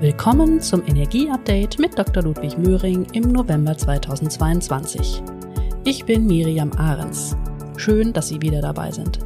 Willkommen 0.00 0.60
zum 0.60 0.86
Energieupdate 0.86 1.80
mit 1.80 1.98
Dr. 1.98 2.22
Ludwig 2.22 2.56
Möhring 2.56 3.04
im 3.14 3.32
November 3.32 3.76
2022. 3.76 5.20
Ich 5.82 6.04
bin 6.04 6.24
Miriam 6.24 6.70
Ahrens. 6.76 7.36
Schön, 7.76 8.12
dass 8.12 8.28
Sie 8.28 8.40
wieder 8.40 8.60
dabei 8.60 8.92
sind. 8.92 9.18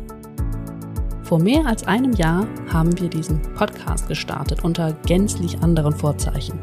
Vor 1.25 1.41
mehr 1.41 1.67
als 1.67 1.87
einem 1.87 2.15
Jahr 2.15 2.47
haben 2.73 2.99
wir 2.99 3.11
diesen 3.11 3.43
Podcast 3.53 4.09
gestartet 4.09 4.65
unter 4.65 4.95
gänzlich 5.05 5.59
anderen 5.63 5.93
Vorzeichen. 5.93 6.59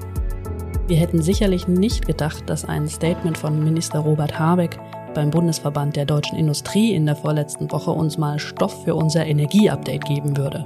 Wir 0.88 0.98
hätten 0.98 1.22
sicherlich 1.22 1.68
nicht 1.68 2.08
gedacht, 2.08 2.50
dass 2.50 2.66
ein 2.66 2.88
Statement 2.88 3.38
von 3.38 3.64
Minister 3.64 4.00
Robert 4.00 4.40
Habeck 4.40 4.80
beim 5.14 5.30
Bundesverband 5.30 5.96
der 5.96 6.06
deutschen 6.06 6.40
Industrie 6.40 6.96
in 6.96 7.06
der 7.06 7.16
vorletzten 7.16 7.72
Woche 7.72 7.92
uns 7.92 8.18
mal 8.18 8.40
Stoff 8.40 8.86
für 8.86 8.96
unser 8.96 9.28
Energieupdate 9.28 10.04
geben 10.06 10.36
würde. 10.36 10.66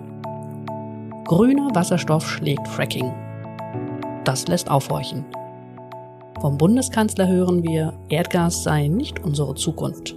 Grüner 1.25 1.67
Wasserstoff 1.73 2.25
schlägt 2.25 2.65
Fracking. 2.69 3.11
Das 4.25 4.47
lässt 4.47 4.71
aufhorchen. 4.71 5.25
Vom 6.39 6.57
Bundeskanzler 6.57 7.27
hören 7.27 7.61
wir, 7.63 7.99
Erdgas 8.09 8.63
sei 8.63 8.87
nicht 8.87 9.19
unsere 9.19 9.55
Zukunft. 9.55 10.15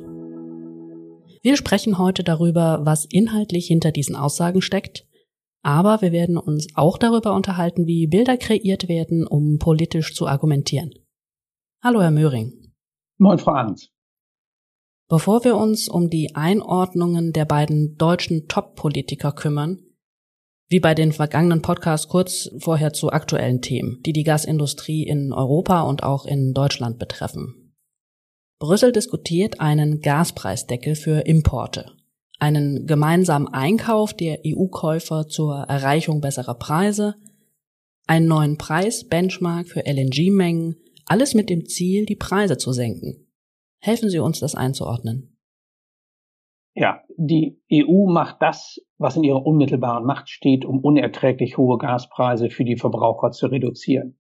Wir 1.43 1.57
sprechen 1.57 1.99
heute 1.99 2.23
darüber, 2.23 2.81
was 2.85 3.05
inhaltlich 3.05 3.67
hinter 3.67 3.91
diesen 3.91 4.15
Aussagen 4.15 4.63
steckt, 4.63 5.07
aber 5.63 6.03
wir 6.03 6.13
werden 6.13 6.39
uns 6.39 6.69
auch 6.77 6.99
darüber 6.99 7.35
unterhalten, 7.35 7.87
wie 7.87 8.07
Bilder 8.07 8.37
kreiert 8.37 8.89
werden, 8.89 9.27
um 9.27 9.59
politisch 9.59 10.15
zu 10.15 10.29
argumentieren. 10.29 10.91
Hallo, 11.83 12.01
Herr 12.01 12.13
Möhring. 12.13 12.73
Moin, 13.19 13.39
Frau 13.39 13.53
Arndt. 13.53 13.91
Bevor 15.09 15.45
wir 15.45 15.57
uns 15.57 15.89
um 15.89 16.11
die 16.11 16.35
Einordnungen 16.35 17.33
der 17.33 17.45
beiden 17.45 17.97
deutschen 17.97 18.47
Top-Politiker 18.47 19.33
kümmern, 19.33 19.86
wie 20.69 20.81
bei 20.81 20.95
den 20.95 21.13
vergangenen 21.13 21.63
Podcasts 21.63 22.09
kurz 22.09 22.51
vorher 22.59 22.93
zu 22.93 23.11
aktuellen 23.11 23.63
Themen, 23.63 24.01
die 24.05 24.13
die 24.13 24.25
Gasindustrie 24.25 25.05
in 25.05 25.33
Europa 25.33 25.83
und 25.83 26.03
auch 26.03 26.27
in 26.27 26.55
Deutschland 26.55 26.99
betreffen. 26.99 27.73
Brüssel 28.59 28.91
diskutiert 28.91 29.61
einen 29.61 30.01
Gaspreisdeckel 30.01 30.97
für 30.97 31.27
Importe, 31.27 31.93
einen 32.39 32.87
gemeinsamen 32.87 33.49
Einkauf 33.49 34.15
der 34.15 34.41
EU-Käufer 34.47 35.29
zur 35.29 35.57
Erreichung 35.69 36.21
besserer 36.21 36.55
Preise, 36.55 37.17
einen 38.07 38.27
neuen 38.27 38.57
Preis-Benchmark 38.57 39.69
für 39.69 39.85
LNG-Mengen, 39.87 40.77
alles 41.05 41.35
mit 41.35 41.51
dem 41.51 41.67
Ziel, 41.67 42.07
die 42.07 42.17
Preise 42.17 42.57
zu 42.57 42.73
senken. 42.73 43.27
Helfen 43.79 44.11
Sie 44.11 44.19
uns, 44.19 44.41
das 44.41 44.55
einzuordnen. 44.55 45.36
Ja, 46.79 47.01
die 47.17 47.59
EU 47.73 48.05
macht 48.05 48.43
das, 48.43 48.79
was 48.99 49.17
in 49.17 49.25
ihrer 49.25 49.47
unmittelbaren 49.47 50.05
Macht 50.05 50.29
steht, 50.29 50.67
um 50.67 50.81
unerträglich 50.81 51.57
hohe 51.57 51.79
Gaspreise 51.79 52.51
für 52.51 52.65
die 52.65 52.77
Verbraucher 52.77 53.31
zu 53.31 53.47
reduzieren. 53.47 54.19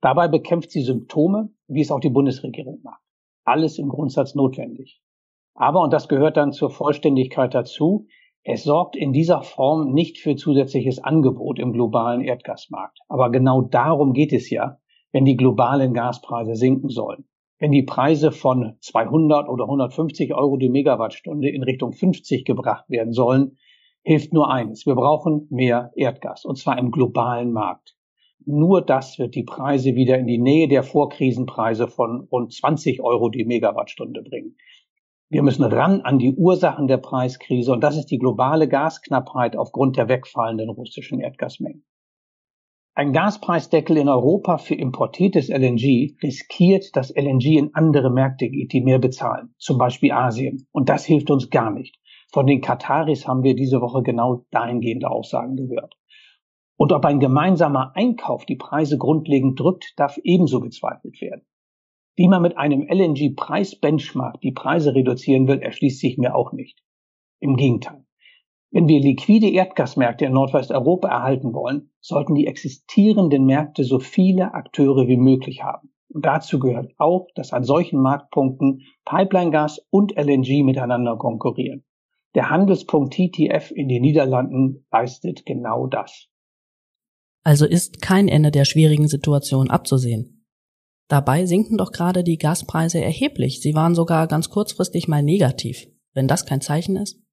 Dabei 0.00 0.26
bekämpft 0.26 0.72
sie 0.72 0.82
Symptome, 0.82 1.50
wie 1.68 1.80
es 1.80 1.92
auch 1.92 2.00
die 2.00 2.10
Bundesregierung 2.10 2.80
macht. 2.82 3.00
Alles 3.44 3.78
im 3.78 3.88
Grundsatz 3.88 4.34
notwendig. 4.34 5.00
Aber, 5.54 5.80
und 5.80 5.92
das 5.92 6.08
gehört 6.08 6.36
dann 6.36 6.52
zur 6.52 6.70
Vollständigkeit 6.70 7.54
dazu, 7.54 8.08
es 8.42 8.64
sorgt 8.64 8.96
in 8.96 9.12
dieser 9.12 9.42
Form 9.42 9.92
nicht 9.92 10.18
für 10.18 10.34
zusätzliches 10.34 10.98
Angebot 10.98 11.60
im 11.60 11.72
globalen 11.72 12.20
Erdgasmarkt. 12.20 12.98
Aber 13.08 13.30
genau 13.30 13.62
darum 13.62 14.12
geht 14.12 14.32
es 14.32 14.50
ja, 14.50 14.80
wenn 15.12 15.24
die 15.24 15.36
globalen 15.36 15.94
Gaspreise 15.94 16.56
sinken 16.56 16.88
sollen. 16.88 17.28
Wenn 17.58 17.72
die 17.72 17.84
Preise 17.84 18.32
von 18.32 18.76
200 18.80 19.48
oder 19.48 19.64
150 19.64 20.34
Euro 20.34 20.58
die 20.58 20.68
Megawattstunde 20.68 21.48
in 21.48 21.62
Richtung 21.62 21.92
50 21.92 22.44
gebracht 22.44 22.84
werden 22.90 23.14
sollen, 23.14 23.56
hilft 24.02 24.34
nur 24.34 24.50
eines. 24.50 24.84
Wir 24.84 24.94
brauchen 24.94 25.46
mehr 25.48 25.90
Erdgas, 25.96 26.44
und 26.44 26.58
zwar 26.58 26.78
im 26.78 26.90
globalen 26.90 27.52
Markt. 27.52 27.96
Nur 28.44 28.82
das 28.82 29.18
wird 29.18 29.34
die 29.34 29.42
Preise 29.42 29.94
wieder 29.94 30.18
in 30.18 30.26
die 30.26 30.38
Nähe 30.38 30.68
der 30.68 30.82
Vorkrisenpreise 30.82 31.88
von 31.88 32.28
rund 32.30 32.52
20 32.52 33.02
Euro 33.02 33.30
die 33.30 33.46
Megawattstunde 33.46 34.22
bringen. 34.22 34.56
Wir 35.30 35.42
müssen 35.42 35.64
ran 35.64 36.02
an 36.02 36.18
die 36.18 36.34
Ursachen 36.34 36.86
der 36.86 36.98
Preiskrise, 36.98 37.72
und 37.72 37.82
das 37.82 37.96
ist 37.96 38.10
die 38.10 38.18
globale 38.18 38.68
Gasknappheit 38.68 39.56
aufgrund 39.56 39.96
der 39.96 40.08
wegfallenden 40.08 40.68
russischen 40.68 41.20
Erdgasmengen. 41.20 41.84
Ein 42.98 43.12
Gaspreisdeckel 43.12 43.98
in 43.98 44.08
Europa 44.08 44.56
für 44.56 44.74
importiertes 44.74 45.50
LNG 45.50 46.16
riskiert, 46.22 46.96
dass 46.96 47.14
LNG 47.14 47.58
in 47.58 47.74
andere 47.74 48.10
Märkte 48.10 48.48
geht, 48.48 48.72
die 48.72 48.80
mehr 48.80 48.98
bezahlen, 48.98 49.54
zum 49.58 49.76
Beispiel 49.76 50.12
Asien. 50.12 50.66
Und 50.72 50.88
das 50.88 51.04
hilft 51.04 51.30
uns 51.30 51.50
gar 51.50 51.70
nicht. 51.70 51.98
Von 52.32 52.46
den 52.46 52.62
Kataris 52.62 53.28
haben 53.28 53.42
wir 53.42 53.54
diese 53.54 53.82
Woche 53.82 54.02
genau 54.02 54.46
dahingehende 54.50 55.10
Aussagen 55.10 55.56
gehört. 55.56 55.94
Und 56.78 56.90
ob 56.90 57.04
ein 57.04 57.20
gemeinsamer 57.20 57.92
Einkauf 57.94 58.46
die 58.46 58.56
Preise 58.56 58.96
grundlegend 58.96 59.60
drückt, 59.60 59.92
darf 59.96 60.16
ebenso 60.24 60.60
bezweifelt 60.60 61.20
werden. 61.20 61.42
Wie 62.14 62.28
man 62.28 62.40
mit 62.40 62.56
einem 62.56 62.88
LNG-Preis-Benchmark 62.88 64.40
die 64.40 64.52
Preise 64.52 64.94
reduzieren 64.94 65.48
will, 65.48 65.58
erschließt 65.58 66.00
sich 66.00 66.16
mir 66.16 66.34
auch 66.34 66.54
nicht. 66.54 66.82
Im 67.40 67.56
Gegenteil. 67.56 68.05
Wenn 68.76 68.88
wir 68.88 69.00
liquide 69.00 69.48
Erdgasmärkte 69.48 70.26
in 70.26 70.34
Nordwesteuropa 70.34 71.08
erhalten 71.08 71.54
wollen, 71.54 71.88
sollten 72.02 72.34
die 72.34 72.46
existierenden 72.46 73.46
Märkte 73.46 73.84
so 73.84 74.00
viele 74.00 74.52
Akteure 74.52 75.08
wie 75.08 75.16
möglich 75.16 75.62
haben. 75.62 75.88
Und 76.12 76.26
dazu 76.26 76.58
gehört 76.58 76.92
auch, 76.98 77.26
dass 77.34 77.54
an 77.54 77.64
solchen 77.64 77.98
Marktpunkten 77.98 78.82
Pipeline-Gas 79.06 79.80
und 79.88 80.12
LNG 80.18 80.62
miteinander 80.62 81.16
konkurrieren. 81.16 81.86
Der 82.34 82.50
Handelspunkt 82.50 83.14
TTF 83.14 83.70
in 83.70 83.88
den 83.88 84.02
Niederlanden 84.02 84.84
leistet 84.92 85.46
genau 85.46 85.86
das. 85.86 86.26
Also 87.44 87.64
ist 87.64 88.02
kein 88.02 88.28
Ende 88.28 88.50
der 88.50 88.66
schwierigen 88.66 89.08
Situation 89.08 89.70
abzusehen. 89.70 90.46
Dabei 91.08 91.46
sinken 91.46 91.78
doch 91.78 91.92
gerade 91.92 92.24
die 92.24 92.36
Gaspreise 92.36 93.00
erheblich. 93.02 93.62
Sie 93.62 93.74
waren 93.74 93.94
sogar 93.94 94.26
ganz 94.26 94.50
kurzfristig 94.50 95.08
mal 95.08 95.22
negativ. 95.22 95.86
Wenn 96.12 96.28
das 96.28 96.44
kein 96.44 96.60
Zeichen 96.60 96.96
ist? 96.96 97.25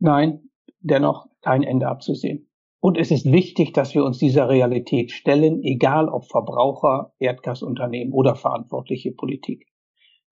Nein, 0.00 0.50
dennoch 0.80 1.26
kein 1.42 1.62
Ende 1.62 1.86
abzusehen. 1.86 2.50
Und 2.80 2.96
es 2.96 3.10
ist 3.10 3.30
wichtig, 3.30 3.74
dass 3.74 3.94
wir 3.94 4.02
uns 4.02 4.16
dieser 4.16 4.48
Realität 4.48 5.12
stellen, 5.12 5.62
egal 5.62 6.08
ob 6.08 6.24
Verbraucher, 6.24 7.12
Erdgasunternehmen 7.18 8.14
oder 8.14 8.34
verantwortliche 8.34 9.12
Politik. 9.12 9.66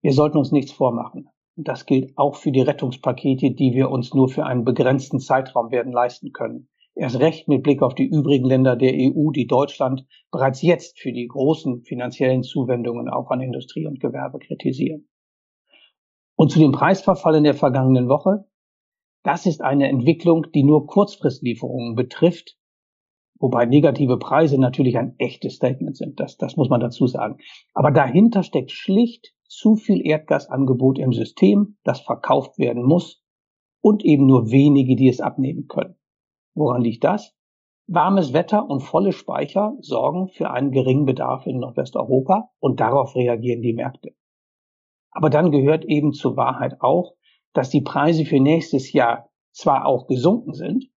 Wir 0.02 0.12
sollten 0.12 0.36
uns 0.36 0.52
nichts 0.52 0.70
vormachen. 0.70 1.30
Das 1.56 1.86
gilt 1.86 2.18
auch 2.18 2.34
für 2.34 2.52
die 2.52 2.60
Rettungspakete, 2.60 3.52
die 3.52 3.72
wir 3.72 3.90
uns 3.90 4.12
nur 4.12 4.28
für 4.28 4.44
einen 4.44 4.64
begrenzten 4.64 5.20
Zeitraum 5.20 5.70
werden 5.70 5.92
leisten 5.92 6.32
können. 6.32 6.68
Erst 6.94 7.18
recht 7.18 7.48
mit 7.48 7.62
Blick 7.62 7.80
auf 7.80 7.94
die 7.94 8.06
übrigen 8.06 8.44
Länder 8.44 8.76
der 8.76 8.92
EU, 8.92 9.30
die 9.30 9.46
Deutschland 9.46 10.06
bereits 10.30 10.60
jetzt 10.60 11.00
für 11.00 11.12
die 11.12 11.26
großen 11.26 11.82
finanziellen 11.82 12.42
Zuwendungen 12.42 13.08
auch 13.08 13.30
an 13.30 13.40
Industrie 13.40 13.86
und 13.86 13.98
Gewerbe 13.98 14.38
kritisieren. 14.38 15.08
Und 16.36 16.50
zu 16.50 16.58
dem 16.58 16.72
Preisverfall 16.72 17.36
in 17.36 17.44
der 17.44 17.54
vergangenen 17.54 18.08
Woche. 18.08 18.44
Das 19.24 19.46
ist 19.46 19.62
eine 19.62 19.88
Entwicklung, 19.88 20.52
die 20.52 20.62
nur 20.62 20.86
Kurzfristlieferungen 20.86 21.94
betrifft, 21.94 22.58
wobei 23.40 23.64
negative 23.64 24.18
Preise 24.18 24.60
natürlich 24.60 24.98
ein 24.98 25.14
echtes 25.18 25.54
Statement 25.54 25.96
sind. 25.96 26.20
Das, 26.20 26.36
das 26.36 26.56
muss 26.56 26.68
man 26.68 26.80
dazu 26.80 27.06
sagen. 27.06 27.38
Aber 27.72 27.90
dahinter 27.90 28.42
steckt 28.42 28.70
schlicht 28.70 29.34
zu 29.48 29.76
viel 29.76 30.06
Erdgasangebot 30.06 30.98
im 30.98 31.12
System, 31.12 31.78
das 31.84 32.00
verkauft 32.00 32.58
werden 32.58 32.84
muss 32.84 33.24
und 33.80 34.04
eben 34.04 34.26
nur 34.26 34.50
wenige, 34.50 34.94
die 34.94 35.08
es 35.08 35.20
abnehmen 35.20 35.68
können. 35.68 35.96
Woran 36.54 36.82
liegt 36.82 37.02
das? 37.02 37.34
Warmes 37.86 38.32
Wetter 38.32 38.68
und 38.68 38.80
volle 38.80 39.12
Speicher 39.12 39.74
sorgen 39.80 40.28
für 40.28 40.50
einen 40.50 40.70
geringen 40.70 41.06
Bedarf 41.06 41.46
in 41.46 41.60
Nordwesteuropa 41.60 42.50
und 42.58 42.80
darauf 42.80 43.14
reagieren 43.14 43.62
die 43.62 43.74
Märkte. 43.74 44.14
Aber 45.10 45.30
dann 45.30 45.50
gehört 45.50 45.84
eben 45.86 46.12
zur 46.12 46.36
Wahrheit 46.36 46.80
auch, 46.80 47.14
dass 47.54 47.70
die 47.70 47.80
Preise 47.80 48.24
für 48.24 48.40
nächstes 48.40 48.92
Jahr 48.92 49.30
zwar 49.52 49.86
auch 49.86 50.06
gesunken 50.06 50.52
sind, 50.52 50.90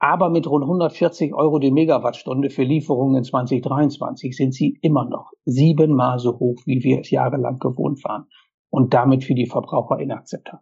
aber 0.00 0.28
mit 0.28 0.46
rund 0.46 0.64
140 0.64 1.32
Euro 1.34 1.58
die 1.58 1.70
Megawattstunde 1.70 2.50
für 2.50 2.64
Lieferungen 2.64 3.16
in 3.16 3.24
2023 3.24 4.36
sind 4.36 4.52
sie 4.52 4.78
immer 4.82 5.04
noch 5.04 5.30
siebenmal 5.44 6.18
so 6.18 6.38
hoch, 6.38 6.60
wie 6.66 6.82
wir 6.82 7.00
es 7.00 7.10
jahrelang 7.10 7.58
gewohnt 7.58 8.02
waren 8.04 8.26
und 8.70 8.92
damit 8.92 9.24
für 9.24 9.34
die 9.34 9.46
Verbraucher 9.46 9.98
inakzeptabel. 10.00 10.60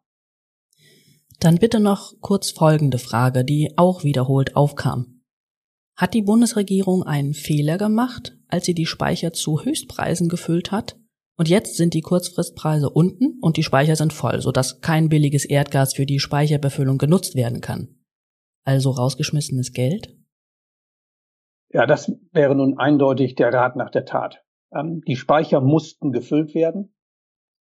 Dann 1.41 1.57
bitte 1.57 1.81
noch 1.81 2.13
kurz 2.21 2.51
folgende 2.51 2.99
Frage, 2.99 3.45
die 3.45 3.73
auch 3.77 4.05
wiederholt 4.05 4.55
aufkam. 4.55 5.23
Hat 5.97 6.15
die 6.15 6.23
Bundesregierung 6.23 7.03
einen 7.03 7.35
Fehler 7.35 7.79
gemacht, 7.79 8.39
als 8.47 8.67
sie 8.67 8.75
die 8.75 8.87
Speicher 8.87 9.33
zu 9.33 9.65
Höchstpreisen 9.65 10.29
gefüllt 10.29 10.71
hat? 10.71 11.02
Und 11.43 11.49
jetzt 11.49 11.77
sind 11.77 11.95
die 11.95 12.03
Kurzfristpreise 12.03 12.89
unten 12.89 13.41
und 13.41 13.57
die 13.57 13.65
Speicher 13.65 13.97
sind 13.97 14.13
voll, 14.13 14.41
sodass 14.41 14.81
kein 14.81 15.09
billiges 15.09 15.45
Erdgas 15.45 15.93
für 15.93 16.07
die 16.07 16.21
Speicherbefüllung 16.21 16.99
genutzt 16.99 17.35
werden 17.35 17.61
kann. 17.61 17.97
Also 18.63 18.91
rausgeschmissenes 18.91 19.73
Geld? 19.73 20.17
Ja, 21.73 21.85
das 21.85 22.13
wäre 22.31 22.55
nun 22.55 22.79
eindeutig 22.79 23.35
der 23.35 23.53
Rat 23.53 23.75
nach 23.75 23.91
der 23.91 24.05
Tat. 24.05 24.45
Ähm, 24.73 25.01
die 25.09 25.17
Speicher 25.17 25.61
mussten 25.61 26.13
gefüllt 26.13 26.55
werden. 26.55 26.95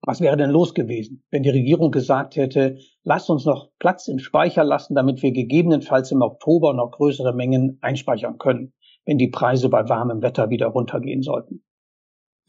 Was 0.01 0.21
wäre 0.21 0.37
denn 0.37 0.49
los 0.49 0.73
gewesen, 0.73 1.23
wenn 1.29 1.43
die 1.43 1.51
Regierung 1.51 1.91
gesagt 1.91 2.35
hätte, 2.35 2.79
lasst 3.03 3.29
uns 3.29 3.45
noch 3.45 3.69
Platz 3.77 4.07
im 4.07 4.17
Speicher 4.17 4.63
lassen, 4.63 4.95
damit 4.95 5.21
wir 5.21 5.33
gegebenenfalls 5.33 6.11
im 6.11 6.23
Oktober 6.23 6.73
noch 6.73 6.89
größere 6.89 7.35
Mengen 7.35 7.77
einspeichern 7.81 8.39
können? 8.39 8.73
wenn 9.07 9.17
die 9.17 9.29
Preise 9.29 9.69
bei 9.69 9.87
warmem 9.87 10.21
Wetter 10.21 10.49
wieder 10.49 10.67
runtergehen 10.67 11.23
sollten. 11.23 11.63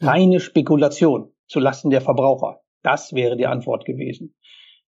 Reine 0.00 0.38
Spekulation 0.38 1.32
zulasten 1.48 1.90
der 1.90 2.00
Verbraucher. 2.00 2.60
Das 2.84 3.14
wäre 3.14 3.36
die 3.36 3.48
Antwort 3.48 3.84
gewesen. 3.84 4.36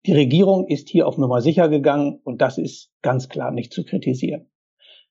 Die 0.06 0.12
Regierung 0.12 0.68
ist 0.68 0.88
hier 0.88 1.08
auf 1.08 1.18
Nummer 1.18 1.40
sicher 1.40 1.68
gegangen 1.68 2.20
und 2.22 2.40
das 2.40 2.58
ist 2.58 2.92
ganz 3.02 3.28
klar 3.28 3.50
nicht 3.50 3.72
zu 3.72 3.84
kritisieren. 3.84 4.50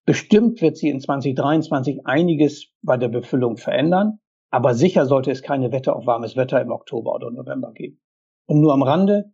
Bestimmt 0.06 0.62
wird 0.62 0.78
sie 0.78 0.88
in 0.88 1.02
2023 1.02 2.08
einiges 2.08 2.72
bei 2.82 2.96
der 2.96 3.10
Befüllung 3.10 3.58
verändern, 3.58 4.20
aber 4.50 4.74
sicher 4.74 5.06
sollte 5.06 5.32
es 5.32 5.44
keine 5.44 5.74
Wette 5.74 5.94
auf 5.94 6.06
warmes 6.06 6.38
Wetter 6.38 6.62
im 6.62 6.72
Oktober 6.72 7.14
oder 7.14 7.30
November 7.30 7.74
geben. 7.74 8.00
Und 8.46 8.62
nur 8.62 8.74
am 8.74 8.84
Rande, 8.84 9.34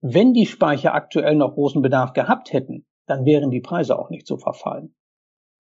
wenn 0.00 0.32
die 0.32 0.46
Speicher 0.46 0.94
aktuell 0.94 1.34
noch 1.34 1.54
großen 1.54 1.82
Bedarf 1.82 2.12
gehabt 2.12 2.52
hätten, 2.52 2.86
dann 3.06 3.24
wären 3.24 3.50
die 3.50 3.60
Preise 3.60 3.98
auch 3.98 4.10
nicht 4.10 4.28
so 4.28 4.36
verfallen. 4.36 4.94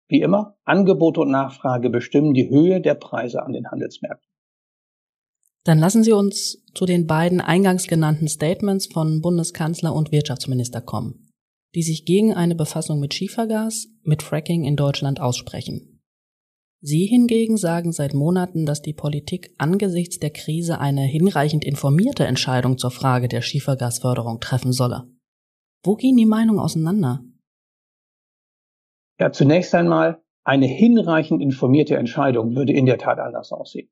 Wie 0.09 0.21
immer, 0.21 0.57
Angebot 0.65 1.19
und 1.19 1.31
Nachfrage 1.31 1.91
bestimmen 1.91 2.35
die 2.35 2.51
Höhe 2.51 2.81
der 2.81 2.95
Preise 2.95 3.43
an 3.43 3.53
den 3.53 3.71
Handelsmärkten. 3.71 4.29
Dann 5.65 5.79
lassen 5.79 6.05
Sie 6.05 6.13
uns 6.13 6.63
zu 6.75 6.85
den 6.85 7.07
beiden 7.07 7.41
eingangs 7.41 7.87
genannten 7.87 8.29
Statements 8.29 8.87
von 8.87 9.23
Bundeskanzler 9.23 9.95
und 9.95 10.13
Wirtschaftsminister 10.13 10.83
kommen, 10.83 11.31
die 11.75 11.83
sich 11.83 12.05
gegen 12.05 12.35
eine 12.35 12.55
Befassung 12.55 13.01
mit 13.01 13.15
Schiefergas, 13.15 13.89
mit 14.03 14.23
Fracking 14.23 14.65
in 14.65 14.77
Deutschland 14.77 15.21
aussprechen. 15.21 16.03
Sie 16.83 17.07
hingegen 17.07 17.57
sagen 17.57 17.93
seit 17.93 18.13
Monaten, 18.13 18.67
dass 18.67 18.83
die 18.83 18.93
Politik 18.93 19.55
angesichts 19.57 20.19
der 20.19 20.29
Krise 20.29 20.81
eine 20.81 21.01
hinreichend 21.01 21.65
informierte 21.65 22.27
Entscheidung 22.27 22.77
zur 22.77 22.91
Frage 22.91 23.27
der 23.27 23.41
Schiefergasförderung 23.41 24.41
treffen 24.41 24.71
solle. 24.71 25.09
Wo 25.83 25.97
gehen 25.97 26.19
die 26.19 26.27
Meinungen 26.27 26.61
auseinander? 26.61 27.25
Ja, 29.19 29.31
zunächst 29.31 29.75
einmal, 29.75 30.23
eine 30.43 30.67
hinreichend 30.67 31.41
informierte 31.41 31.97
Entscheidung 31.97 32.55
würde 32.55 32.73
in 32.73 32.87
der 32.87 32.99
Tat 32.99 33.19
anders 33.19 33.53
aussehen. 33.53 33.89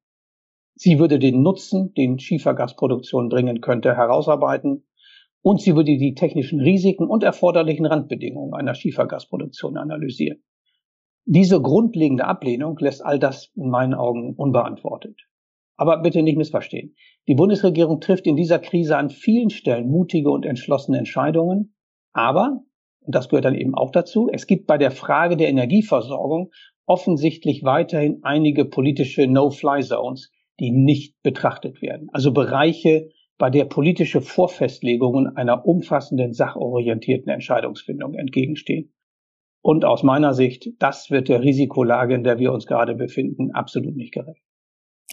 Sie 0.75 0.99
würde 0.99 1.19
den 1.19 1.43
Nutzen, 1.43 1.95
den 1.95 2.19
Schiefergasproduktion 2.19 3.29
bringen 3.29 3.61
könnte, 3.61 3.97
herausarbeiten 3.97 4.87
und 5.43 5.61
sie 5.61 5.77
würde 5.77 5.97
die 5.97 6.15
technischen 6.15 6.61
Risiken 6.61 7.07
und 7.07 7.23
erforderlichen 7.23 7.87
Randbedingungen 7.87 8.55
einer 8.55 8.75
Schiefergasproduktion 8.75 9.77
analysieren. 9.77 10.43
Diese 11.25 11.61
grundlegende 11.61 12.25
Ablehnung 12.25 12.77
lässt 12.79 13.05
all 13.05 13.19
das 13.19 13.53
in 13.55 13.71
meinen 13.71 13.95
Augen 13.95 14.35
unbeantwortet. 14.35 15.21
Aber 15.77 16.03
bitte 16.03 16.23
nicht 16.23 16.37
missverstehen. 16.37 16.97
Die 17.29 17.35
Bundesregierung 17.35 18.01
trifft 18.01 18.27
in 18.27 18.37
dieser 18.37 18.59
Krise 18.59 18.97
an 18.97 19.11
vielen 19.11 19.51
Stellen 19.51 19.89
mutige 19.89 20.31
und 20.31 20.45
entschlossene 20.45 20.99
Entscheidungen. 20.99 21.75
Aber, 22.13 22.65
und 23.05 23.15
das 23.15 23.29
gehört 23.29 23.45
dann 23.45 23.55
eben 23.55 23.75
auch 23.75 23.91
dazu, 23.91 24.29
es 24.33 24.47
gibt 24.47 24.67
bei 24.67 24.79
der 24.79 24.91
Frage 24.91 25.37
der 25.37 25.49
Energieversorgung 25.49 26.51
offensichtlich 26.87 27.63
weiterhin 27.65 28.21
einige 28.23 28.65
politische 28.65 29.27
No-Fly-Zones, 29.27 30.31
die 30.61 30.71
nicht 30.71 31.21
betrachtet 31.23 31.83
werden. 31.83 32.09
Also 32.13 32.33
Bereiche, 32.33 33.11
bei 33.39 33.51
der 33.51 33.65
politische 33.65 34.21
Vorfestlegungen 34.21 35.37
einer 35.37 35.67
umfassenden 35.67 36.33
sachorientierten 36.33 37.29
Entscheidungsfindung 37.33 38.15
entgegenstehen. 38.15 38.93
Und 39.63 39.85
aus 39.85 40.03
meiner 40.03 40.35
Sicht, 40.35 40.71
das 40.79 41.11
wird 41.11 41.29
der 41.29 41.43
Risikolage, 41.43 42.15
in 42.15 42.25
der 42.25 42.39
wir 42.39 42.53
uns 42.53 42.67
gerade 42.67 42.95
befinden, 42.95 43.53
absolut 43.53 43.97
nicht 43.97 44.13
gerecht. 44.13 44.43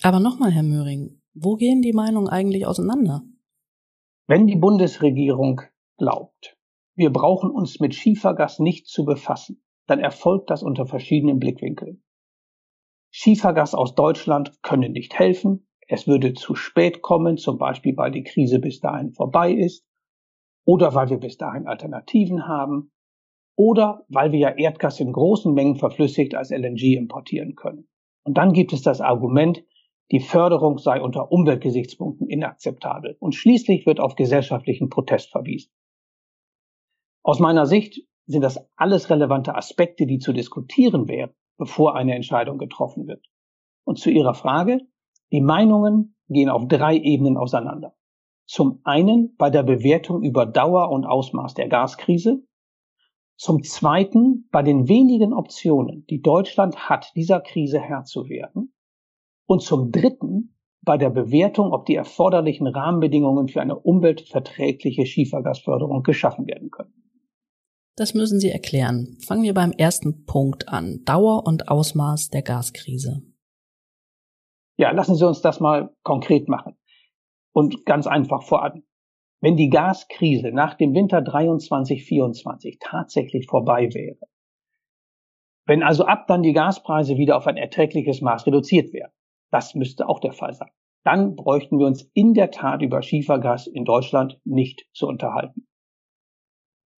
Aber 0.04 0.20
nochmal, 0.20 0.52
Herr 0.52 0.64
Möhring, 0.64 1.22
wo 1.34 1.56
gehen 1.56 1.82
die 1.82 1.94
Meinungen 1.94 2.28
eigentlich 2.28 2.66
auseinander? 2.66 3.22
Wenn 4.28 4.48
die 4.48 4.58
Bundesregierung 4.58 5.62
glaubt, 5.98 6.59
wir 7.00 7.12
brauchen 7.12 7.50
uns 7.50 7.80
mit 7.80 7.96
Schiefergas 7.96 8.60
nicht 8.60 8.88
zu 8.88 9.06
befassen, 9.06 9.64
dann 9.88 10.00
erfolgt 10.00 10.50
das 10.50 10.62
unter 10.62 10.86
verschiedenen 10.86 11.40
Blickwinkeln. 11.40 12.04
Schiefergas 13.10 13.74
aus 13.74 13.96
Deutschland 13.96 14.62
könne 14.62 14.90
nicht 14.90 15.18
helfen. 15.18 15.68
Es 15.88 16.08
würde 16.08 16.34
zu 16.34 16.56
spät 16.56 17.02
kommen, 17.02 17.38
zum 17.38 17.58
Beispiel 17.58 17.96
weil 17.98 18.12
die 18.12 18.24
Krise 18.24 18.60
bis 18.60 18.82
dahin 18.82 19.14
vorbei 19.14 19.52
ist 19.52 19.88
oder 20.66 20.94
weil 20.94 21.10
wir 21.10 21.18
bis 21.18 21.38
dahin 21.38 21.68
Alternativen 21.68 22.48
haben 22.48 22.92
oder 23.56 24.06
weil 24.10 24.32
wir 24.34 24.40
ja 24.40 24.50
Erdgas 24.50 25.00
in 25.00 25.14
großen 25.14 25.54
Mengen 25.54 25.78
verflüssigt 25.78 26.36
als 26.36 26.52
LNG 26.52 26.98
importieren 26.98 27.56
können. 27.56 27.88
Und 28.24 28.38
dann 28.38 28.52
gibt 28.52 28.74
es 28.74 28.82
das 28.82 29.00
Argument, 29.02 29.64
die 30.12 30.20
Förderung 30.20 30.78
sei 30.78 31.02
unter 31.02 31.32
Umweltgesichtspunkten 31.32 32.28
inakzeptabel. 32.28 33.16
Und 33.20 33.36
schließlich 33.36 33.86
wird 33.86 34.00
auf 34.00 34.16
gesellschaftlichen 34.16 34.90
Protest 34.90 35.32
verwiesen. 35.32 35.72
Aus 37.24 37.40
meiner 37.40 37.66
Sicht 37.66 38.02
sind 38.26 38.42
das 38.42 38.60
alles 38.76 39.10
relevante 39.10 39.56
Aspekte, 39.56 40.06
die 40.06 40.20
zu 40.20 40.34
diskutieren 40.34 41.08
wären 41.08 41.34
bevor 41.60 41.96
eine 41.96 42.16
Entscheidung 42.16 42.58
getroffen 42.58 43.06
wird. 43.06 43.24
Und 43.84 44.00
zu 44.00 44.10
Ihrer 44.10 44.34
Frage, 44.34 44.80
die 45.32 45.42
Meinungen 45.42 46.16
gehen 46.30 46.50
auf 46.50 46.68
drei 46.68 46.98
Ebenen 46.98 47.38
auseinander. 47.38 47.94
Zum 48.46 48.80
einen 48.84 49.36
bei 49.36 49.52
der 49.52 49.62
Bewertung 49.62 50.24
über 50.24 50.48
Dauer 50.48 50.90
und 50.90 51.06
Ausmaß 51.06 51.54
der 51.54 51.68
Gaskrise, 51.68 52.42
zum 53.36 53.62
zweiten 53.62 54.48
bei 54.52 54.64
den 54.64 54.88
wenigen 54.88 55.34
Optionen, 55.34 56.06
die 56.10 56.22
Deutschland 56.22 56.90
hat, 56.90 57.12
dieser 57.16 57.42
Krise 57.42 57.80
Herr 57.80 58.06
zu 58.06 58.28
werden, 58.28 58.74
und 59.46 59.62
zum 59.62 59.92
dritten 59.92 60.56
bei 60.82 60.98
der 60.98 61.10
Bewertung, 61.10 61.74
ob 61.74 61.86
die 61.86 61.96
erforderlichen 61.96 62.68
Rahmenbedingungen 62.68 63.48
für 63.48 63.62
eine 63.62 63.78
umweltverträgliche 63.78 65.06
Schiefergasförderung 65.06 66.04
geschaffen 66.04 66.48
werden 66.48 66.72
können. 66.72 66.99
Das 68.00 68.14
müssen 68.14 68.40
Sie 68.40 68.50
erklären. 68.50 69.18
Fangen 69.28 69.44
wir 69.44 69.54
beim 69.54 69.74
ersten 69.74 70.24
Punkt 70.24 70.70
an. 70.70 71.04
Dauer 71.04 71.46
und 71.46 71.68
Ausmaß 71.68 72.30
der 72.30 72.44
Gaskrise. 72.44 73.24
Ja, 74.78 74.92
lassen 74.92 75.16
Sie 75.16 75.28
uns 75.28 75.42
das 75.42 75.60
mal 75.60 75.94
konkret 76.04 76.48
machen. 76.48 76.78
Und 77.52 77.86
ganz 77.86 78.08
einfach 78.08 78.44
voran. 78.44 78.84
Wenn 79.42 79.58
die 79.58 79.70
Gaskrise 79.70 80.54
nach 80.54 80.76
dem 80.76 80.94
Winter 80.94 81.22
23, 81.22 82.06
24 82.06 82.78
tatsächlich 82.80 83.48
vorbei 83.48 83.90
wäre, 83.94 84.30
wenn 85.66 85.84
also 85.84 86.06
ab 86.06 86.26
dann 86.28 86.42
die 86.42 86.54
Gaspreise 86.54 87.18
wieder 87.18 87.36
auf 87.36 87.48
ein 87.48 87.58
erträgliches 87.58 88.22
Maß 88.22 88.48
reduziert 88.48 88.94
werden, 88.94 89.12
das 89.52 89.76
müsste 89.76 90.08
auch 90.08 90.22
der 90.22 90.32
Fall 90.32 90.54
sein, 90.54 90.72
dann 91.04 91.36
bräuchten 91.36 91.78
wir 91.80 91.88
uns 91.88 92.10
in 92.14 92.34
der 92.34 92.52
Tat 92.52 92.82
über 92.82 93.02
Schiefergas 93.02 93.68
in 93.68 93.84
Deutschland 93.84 94.40
nicht 94.46 94.88
zu 94.94 95.06
unterhalten. 95.06 95.69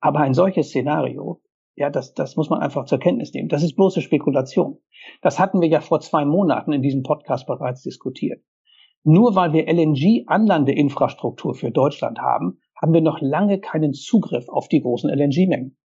Aber 0.02 0.20
ein 0.20 0.34
solches 0.34 0.70
Szenario, 0.70 1.42
ja, 1.76 1.90
das, 1.90 2.14
das 2.14 2.36
muss 2.36 2.50
man 2.50 2.60
einfach 2.60 2.86
zur 2.86 3.00
Kenntnis 3.00 3.34
nehmen. 3.34 3.50
Das 3.50 3.64
ist 3.64 3.76
bloße 3.76 4.02
Spekulation. 4.02 4.80
Das 5.22 5.40
hatten 5.40 5.62
wir 5.62 5.70
ja 5.70 5.80
vor 5.80 6.02
zwei 6.02 6.26
Monaten 6.26 6.74
in 6.74 6.82
diesem 6.82 7.04
Podcast 7.04 7.48
bereits 7.48 7.84
diskutiert. 7.84 8.44
Nur 9.04 9.36
weil 9.36 9.54
wir 9.54 9.68
LNG-Anlandeinfrastruktur 9.68 11.56
für 11.56 11.72
Deutschland 11.72 12.20
haben, 12.20 12.60
haben 12.80 12.94
wir 12.94 13.02
noch 13.02 13.22
lange 13.22 13.60
keinen 13.60 13.94
Zugriff 13.94 14.50
auf 14.50 14.68
die 14.68 14.82
großen 14.82 15.10
LNG-Mengen. 15.10 15.78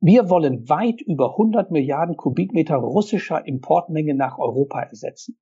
Wir 0.00 0.30
wollen 0.30 0.68
weit 0.68 1.02
über 1.02 1.32
100 1.32 1.70
Milliarden 1.70 2.16
Kubikmeter 2.16 2.76
russischer 2.76 3.46
Importmenge 3.46 4.14
nach 4.14 4.38
Europa 4.38 4.80
ersetzen. 4.80 5.38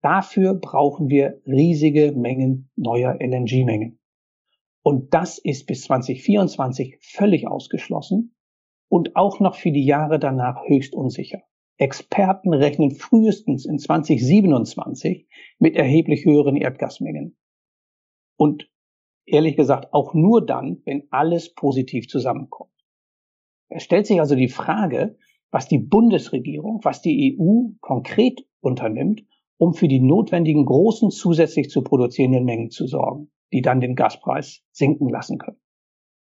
Dafür 0.00 0.54
brauchen 0.54 1.08
wir 1.08 1.40
riesige 1.46 2.12
Mengen 2.12 2.70
neuer 2.76 3.18
LNG-Mengen. 3.20 3.97
Und 4.82 5.12
das 5.12 5.38
ist 5.38 5.66
bis 5.66 5.82
2024 5.82 6.98
völlig 7.00 7.46
ausgeschlossen 7.46 8.34
und 8.88 9.16
auch 9.16 9.40
noch 9.40 9.54
für 9.54 9.70
die 9.70 9.84
Jahre 9.84 10.18
danach 10.18 10.66
höchst 10.66 10.94
unsicher. 10.94 11.42
Experten 11.76 12.52
rechnen 12.52 12.90
frühestens 12.92 13.64
in 13.64 13.78
2027 13.78 15.28
mit 15.58 15.76
erheblich 15.76 16.24
höheren 16.24 16.56
Erdgasmengen. 16.56 17.36
Und 18.36 18.70
ehrlich 19.26 19.56
gesagt 19.56 19.92
auch 19.92 20.14
nur 20.14 20.44
dann, 20.44 20.82
wenn 20.84 21.06
alles 21.10 21.54
positiv 21.54 22.08
zusammenkommt. 22.08 22.72
Es 23.68 23.82
stellt 23.82 24.06
sich 24.06 24.20
also 24.20 24.34
die 24.34 24.48
Frage, 24.48 25.18
was 25.50 25.68
die 25.68 25.78
Bundesregierung, 25.78 26.80
was 26.82 27.02
die 27.02 27.38
EU 27.38 27.74
konkret 27.80 28.46
unternimmt, 28.60 29.24
um 29.56 29.74
für 29.74 29.88
die 29.88 30.00
notwendigen 30.00 30.64
großen 30.64 31.10
zusätzlich 31.10 31.68
zu 31.68 31.82
produzierenden 31.82 32.44
Mengen 32.44 32.70
zu 32.70 32.86
sorgen 32.86 33.30
die 33.52 33.62
dann 33.62 33.80
den 33.80 33.94
Gaspreis 33.94 34.62
sinken 34.72 35.08
lassen 35.08 35.38
können. 35.38 35.60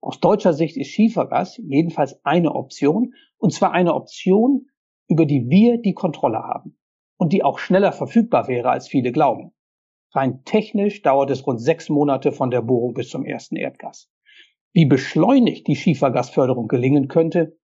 Aus 0.01 0.19
deutscher 0.19 0.53
Sicht 0.53 0.75
ist 0.75 0.89
Schiefergas 0.89 1.57
jedenfalls 1.63 2.19
eine 2.25 2.53
Option, 2.55 3.13
und 3.37 3.53
zwar 3.53 3.71
eine 3.71 3.93
Option, 3.93 4.67
über 5.07 5.25
die 5.25 5.49
wir 5.49 5.77
die 5.77 5.93
Kontrolle 5.93 6.39
haben 6.39 6.77
und 7.17 7.31
die 7.31 7.43
auch 7.43 7.59
schneller 7.59 7.91
verfügbar 7.91 8.47
wäre, 8.47 8.69
als 8.69 8.87
viele 8.87 9.11
glauben. 9.11 9.53
Rein 10.11 10.43
technisch 10.43 11.01
dauert 11.01 11.31
es 11.31 11.47
rund 11.47 11.61
sechs 11.61 11.89
Monate 11.89 12.31
von 12.31 12.51
der 12.51 12.61
Bohrung 12.61 12.93
bis 12.93 13.09
zum 13.09 13.25
ersten 13.25 13.55
Erdgas. 13.55 14.09
Wie 14.73 14.85
beschleunigt 14.85 15.67
die 15.67 15.75
Schiefergasförderung 15.75 16.67
gelingen 16.67 17.07
könnte, 17.07 17.57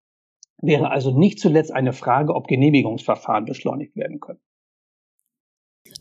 wäre 0.62 0.91
also 0.91 1.18
nicht 1.18 1.39
zuletzt 1.39 1.72
eine 1.72 1.94
Frage, 1.94 2.34
ob 2.36 2.48
Genehmigungsverfahren 2.48 3.46
beschleunigt 3.46 3.96
werden 3.96 4.20
können. 4.20 4.39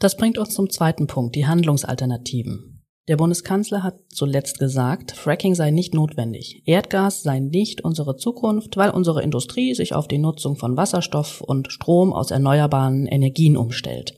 Das 0.01 0.17
bringt 0.17 0.39
uns 0.39 0.55
zum 0.55 0.71
zweiten 0.71 1.07
Punkt, 1.07 1.35
die 1.35 1.47
Handlungsalternativen. 1.47 2.78
Der 3.09 3.17
Bundeskanzler 3.17 3.83
hat 3.83 3.99
zuletzt 4.11 4.59
gesagt, 4.59 5.13
Fracking 5.13 5.55
sei 5.55 5.71
nicht 5.71 5.95
notwendig. 5.95 6.63
Erdgas 6.67 7.23
sei 7.23 7.39
nicht 7.39 7.83
unsere 7.83 8.17
Zukunft, 8.17 8.77
weil 8.77 8.91
unsere 8.91 9.23
Industrie 9.23 9.73
sich 9.73 9.95
auf 9.95 10.09
die 10.09 10.19
Nutzung 10.19 10.57
von 10.57 10.77
Wasserstoff 10.77 11.41
und 11.41 11.73
Strom 11.73 12.13
aus 12.13 12.31
erneuerbaren 12.31 13.07
Energien 13.07 13.57
umstellt. 13.57 14.15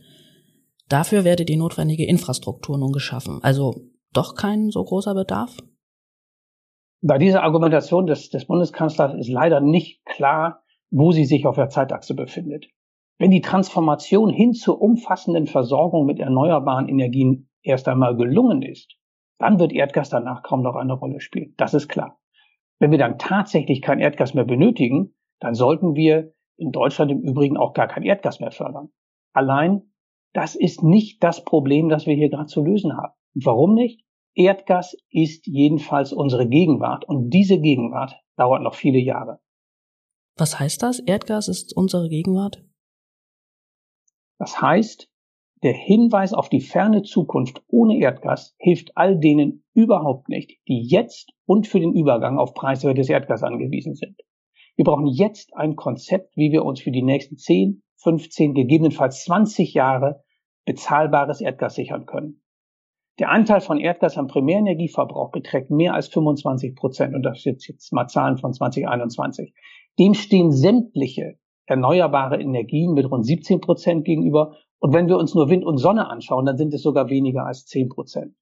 Dafür 0.88 1.23
werde 1.23 1.44
die 1.44 1.56
notwendige 1.56 2.04
Infrastruktur 2.04 2.78
nun 2.78 2.90
geschaffen. 2.90 3.38
Also 3.42 3.76
doch 4.12 4.35
kein 4.35 4.70
so 4.70 4.82
großer 4.82 5.14
Bedarf? 5.14 5.56
Bei 7.00 7.16
dieser 7.16 7.44
Argumentation 7.44 8.06
des, 8.06 8.28
des 8.30 8.47
Bundeskanzlers 8.47 9.14
ist 9.14 9.28
leider 9.28 9.61
nicht 9.61 10.04
klar, 10.04 10.64
wo 10.90 11.12
sie 11.12 11.26
sich 11.26 11.47
auf 11.47 11.54
der 11.54 11.68
Zeitachse 11.68 12.14
befindet. 12.14 12.66
Wenn 13.18 13.30
die 13.30 13.40
Transformation 13.40 14.30
hin 14.30 14.52
zur 14.52 14.82
umfassenden 14.82 15.47
Versorgung 15.47 16.06
mit 16.06 16.18
erneuerbaren 16.18 16.88
Energien 16.88 17.50
erst 17.62 17.88
einmal 17.88 18.17
gelungen 18.17 18.62
ist, 18.62 18.97
dann 19.38 19.59
wird 19.59 19.73
Erdgas 19.73 20.11
danach 20.11 20.43
kaum 20.43 20.62
noch 20.62 20.76
eine 20.76 20.93
Rolle 20.93 21.21
spielen. 21.21 21.55
Das 21.57 21.75
ist 21.75 21.88
klar. 21.88 22.21
Wenn 22.79 22.90
wir 22.90 22.99
dann 22.99 23.19
tatsächlich 23.19 23.83
kein 23.83 24.00
Erdgas 24.00 24.35
mehr 24.35 24.45
benötigen, 24.45 25.14
dann 25.38 25.55
sollten 25.55 25.95
wir 25.95 26.33
in 26.57 26.73
Deutschland 26.73 27.11
im 27.11 27.23
Übrigen 27.23 27.57
auch 27.57 27.73
gar 27.73 27.88
kein 27.88 28.02
Erdgas 28.02 28.40
mehr 28.40 28.52
fördern. 28.52 28.90
Allein 29.33 29.90
das 30.33 30.55
ist 30.55 30.83
nicht 30.83 31.23
das 31.23 31.45
Problem, 31.45 31.88
das 31.88 32.07
wir 32.07 32.14
hier 32.14 32.31
gerade 32.31 32.47
zu 32.47 32.62
lösen 32.62 32.97
haben. 32.97 33.14
warum 33.35 33.75
nicht? 33.75 34.05
Erdgas 34.35 34.97
ist 35.11 35.47
jedenfalls 35.47 36.12
unsere 36.12 36.49
Gegenwart 36.49 37.05
und 37.05 37.31
diese 37.31 37.61
Gegenwart 37.61 38.14
dauert 38.37 38.62
noch 38.62 38.75
viele 38.75 38.99
Jahre. 38.99 39.40
Was 40.37 40.59
heißt 40.59 40.83
das? 40.83 41.00
Erdgas 41.00 41.49
ist 41.49 41.76
unsere 41.76 42.09
Gegenwart? 42.09 42.64
Das 44.38 44.62
heißt, 44.62 45.10
der 45.62 45.75
Hinweis 45.75 46.33
auf 46.33 46.49
die 46.49 46.61
ferne 46.61 47.02
Zukunft 47.02 47.62
ohne 47.69 47.99
Erdgas 47.99 48.55
hilft 48.59 48.97
all 48.97 49.19
denen 49.19 49.64
überhaupt 49.75 50.29
nicht, 50.29 50.59
die 50.69 50.87
jetzt 50.87 51.33
und 51.45 51.67
für 51.67 51.81
den 51.81 51.93
Übergang 51.93 52.38
auf 52.38 52.55
preiswertes 52.55 53.11
Erdgas 53.11 53.43
angewiesen 53.43 53.95
sind. 53.95 54.21
Wir 54.76 54.85
brauchen 54.85 55.07
jetzt 55.07 55.55
ein 55.55 55.76
Konzept, 55.76 56.37
wie 56.37 56.52
wir 56.52 56.64
uns 56.64 56.81
für 56.81 56.90
die 56.90 57.02
nächsten 57.02 57.37
10, 57.37 57.83
15, 57.99 58.55
gegebenenfalls 58.55 59.25
20 59.25 59.75
Jahre 59.75 60.25
bezahlbares 60.64 61.43
Erdgas 61.43 61.75
sichern 61.75 62.07
können. 62.07 62.43
Der 63.19 63.29
Anteil 63.29 63.61
von 63.61 63.79
Erdgas 63.79 64.17
am 64.17 64.29
Primärenergieverbrauch 64.29 65.31
beträgt 65.31 65.71
mehr 65.71 65.93
als 65.93 66.09
25 66.09 66.75
Prozent. 66.75 67.14
Und 67.14 67.23
das 67.23 67.43
sind 67.43 67.67
jetzt 67.69 67.93
mal 67.93 68.07
Zahlen 68.07 68.38
von 68.38 68.55
2021. 68.55 69.52
Dem 69.99 70.14
stehen 70.14 70.52
sämtliche 70.52 71.38
erneuerbare 71.67 72.40
Energien 72.40 72.95
mit 72.95 73.11
rund 73.11 73.26
17 73.26 73.61
Prozent 73.61 74.07
gegenüber 74.07 74.57
und 74.80 74.94
wenn 74.94 75.08
wir 75.08 75.18
uns 75.18 75.34
nur 75.34 75.50
Wind 75.50 75.64
und 75.64 75.76
Sonne 75.76 76.08
anschauen, 76.08 76.46
dann 76.46 76.56
sind 76.56 76.72
es 76.75 76.82
sogar 76.82 77.10
weniger 77.10 77.46
als 77.46 77.66
10 77.66 77.90
Prozent. 77.90 78.34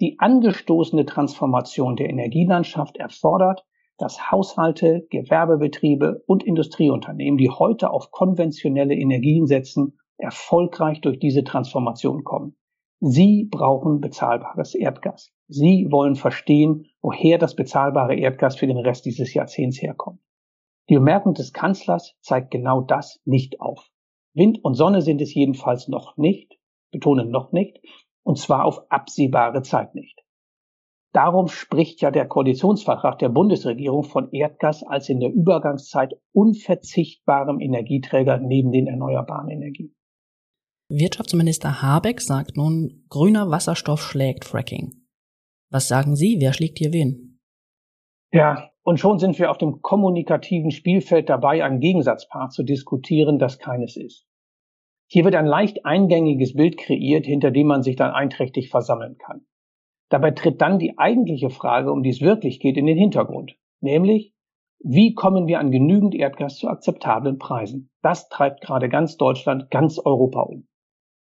Die 0.00 0.18
angestoßene 0.18 1.06
Transformation 1.06 1.94
der 1.94 2.10
Energielandschaft 2.10 2.96
erfordert, 2.96 3.64
dass 3.98 4.32
Haushalte, 4.32 5.06
Gewerbebetriebe 5.10 6.24
und 6.26 6.42
Industrieunternehmen, 6.42 7.38
die 7.38 7.50
heute 7.50 7.90
auf 7.90 8.10
konventionelle 8.10 8.94
Energien 8.94 9.46
setzen, 9.46 10.00
erfolgreich 10.16 11.00
durch 11.00 11.20
diese 11.20 11.44
Transformation 11.44 12.24
kommen. 12.24 12.56
Sie 12.98 13.48
brauchen 13.48 14.00
bezahlbares 14.00 14.74
Erdgas. 14.74 15.32
Sie 15.46 15.86
wollen 15.90 16.16
verstehen, 16.16 16.86
woher 17.00 17.38
das 17.38 17.54
bezahlbare 17.54 18.16
Erdgas 18.16 18.56
für 18.56 18.66
den 18.66 18.78
Rest 18.78 19.04
dieses 19.04 19.32
Jahrzehnts 19.34 19.80
herkommt. 19.80 20.20
Die 20.88 20.94
Bemerkung 20.94 21.34
des 21.34 21.52
Kanzlers 21.52 22.16
zeigt 22.20 22.50
genau 22.50 22.80
das 22.80 23.20
nicht 23.24 23.60
auf. 23.60 23.91
Wind 24.34 24.64
und 24.64 24.74
Sonne 24.74 25.02
sind 25.02 25.20
es 25.20 25.34
jedenfalls 25.34 25.88
noch 25.88 26.16
nicht, 26.16 26.58
betonen 26.90 27.30
noch 27.30 27.52
nicht, 27.52 27.80
und 28.22 28.38
zwar 28.38 28.64
auf 28.64 28.90
absehbare 28.90 29.62
Zeit 29.62 29.94
nicht. 29.94 30.18
Darum 31.12 31.48
spricht 31.48 32.00
ja 32.00 32.10
der 32.10 32.26
Koalitionsvertrag 32.26 33.18
der 33.18 33.28
Bundesregierung 33.28 34.04
von 34.04 34.30
Erdgas 34.32 34.82
als 34.82 35.10
in 35.10 35.20
der 35.20 35.30
Übergangszeit 35.30 36.14
unverzichtbarem 36.32 37.60
Energieträger 37.60 38.38
neben 38.38 38.72
den 38.72 38.86
erneuerbaren 38.86 39.50
Energien. 39.50 39.94
Wirtschaftsminister 40.88 41.82
Habeck 41.82 42.20
sagt 42.22 42.56
nun, 42.56 43.04
grüner 43.08 43.50
Wasserstoff 43.50 44.00
schlägt 44.00 44.44
Fracking. 44.44 45.06
Was 45.70 45.88
sagen 45.88 46.16
Sie, 46.16 46.38
wer 46.40 46.54
schlägt 46.54 46.78
hier 46.78 46.92
wen? 46.92 47.40
Ja, 48.30 48.71
und 48.82 48.98
schon 48.98 49.18
sind 49.18 49.38
wir 49.38 49.50
auf 49.50 49.58
dem 49.58 49.80
kommunikativen 49.80 50.70
Spielfeld 50.70 51.28
dabei, 51.28 51.64
ein 51.64 51.80
Gegensatzpaar 51.80 52.50
zu 52.50 52.62
diskutieren, 52.62 53.38
das 53.38 53.58
keines 53.58 53.96
ist. 53.96 54.26
Hier 55.08 55.24
wird 55.24 55.34
ein 55.34 55.46
leicht 55.46 55.84
eingängiges 55.84 56.54
Bild 56.54 56.78
kreiert, 56.78 57.26
hinter 57.26 57.50
dem 57.50 57.66
man 57.66 57.82
sich 57.82 57.96
dann 57.96 58.12
einträchtig 58.12 58.70
versammeln 58.70 59.18
kann. 59.18 59.46
Dabei 60.08 60.32
tritt 60.32 60.60
dann 60.60 60.78
die 60.78 60.98
eigentliche 60.98 61.50
Frage, 61.50 61.92
um 61.92 62.02
die 62.02 62.10
es 62.10 62.20
wirklich 62.20 62.60
geht, 62.60 62.76
in 62.76 62.86
den 62.86 62.98
Hintergrund. 62.98 63.56
Nämlich, 63.80 64.34
wie 64.80 65.14
kommen 65.14 65.46
wir 65.46 65.60
an 65.60 65.70
genügend 65.70 66.14
Erdgas 66.14 66.56
zu 66.56 66.68
akzeptablen 66.68 67.38
Preisen? 67.38 67.90
Das 68.02 68.28
treibt 68.28 68.62
gerade 68.62 68.88
ganz 68.88 69.16
Deutschland, 69.16 69.70
ganz 69.70 69.98
Europa 69.98 70.40
um. 70.40 70.66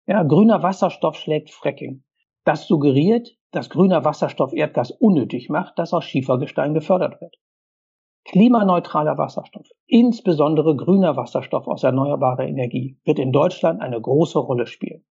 Ja, 0.07 0.23
grüner 0.23 0.63
Wasserstoff 0.63 1.15
schlägt 1.17 1.51
Fracking. 1.51 2.03
Das 2.43 2.67
suggeriert, 2.67 3.37
dass 3.55 3.69
grüner 3.69 4.03
Wasserstoff 4.03 4.53
Erdgas 4.53 4.91
unnötig 4.91 5.49
macht, 5.49 5.79
das 5.79 5.93
aus 5.93 6.03
Schiefergestein 6.03 6.73
gefördert 6.73 7.21
wird. 7.21 7.37
Klimaneutraler 8.25 9.17
Wasserstoff, 9.17 9.67
insbesondere 9.85 10.75
grüner 10.75 11.15
Wasserstoff 11.15 11.67
aus 11.67 11.83
erneuerbarer 11.83 12.47
Energie, 12.47 12.99
wird 13.05 13.19
in 13.19 13.31
Deutschland 13.31 13.81
eine 13.81 14.01
große 14.01 14.39
Rolle 14.39 14.65
spielen. 14.65 15.05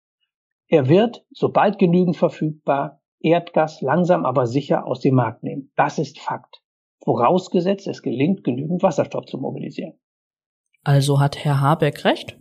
Er 0.66 0.88
wird, 0.88 1.24
sobald 1.30 1.78
genügend 1.78 2.16
verfügbar, 2.16 3.00
Erdgas 3.20 3.80
langsam 3.80 4.26
aber 4.26 4.46
sicher 4.46 4.86
aus 4.86 5.00
dem 5.00 5.14
Markt 5.14 5.42
nehmen. 5.42 5.72
Das 5.76 5.98
ist 5.98 6.18
Fakt. 6.18 6.62
Vorausgesetzt, 7.04 7.86
es 7.86 8.02
gelingt, 8.02 8.44
genügend 8.44 8.82
Wasserstoff 8.82 9.26
zu 9.26 9.38
mobilisieren. 9.38 9.94
Also 10.82 11.20
hat 11.20 11.44
Herr 11.44 11.60
Habeck 11.60 12.04
recht? 12.04 12.38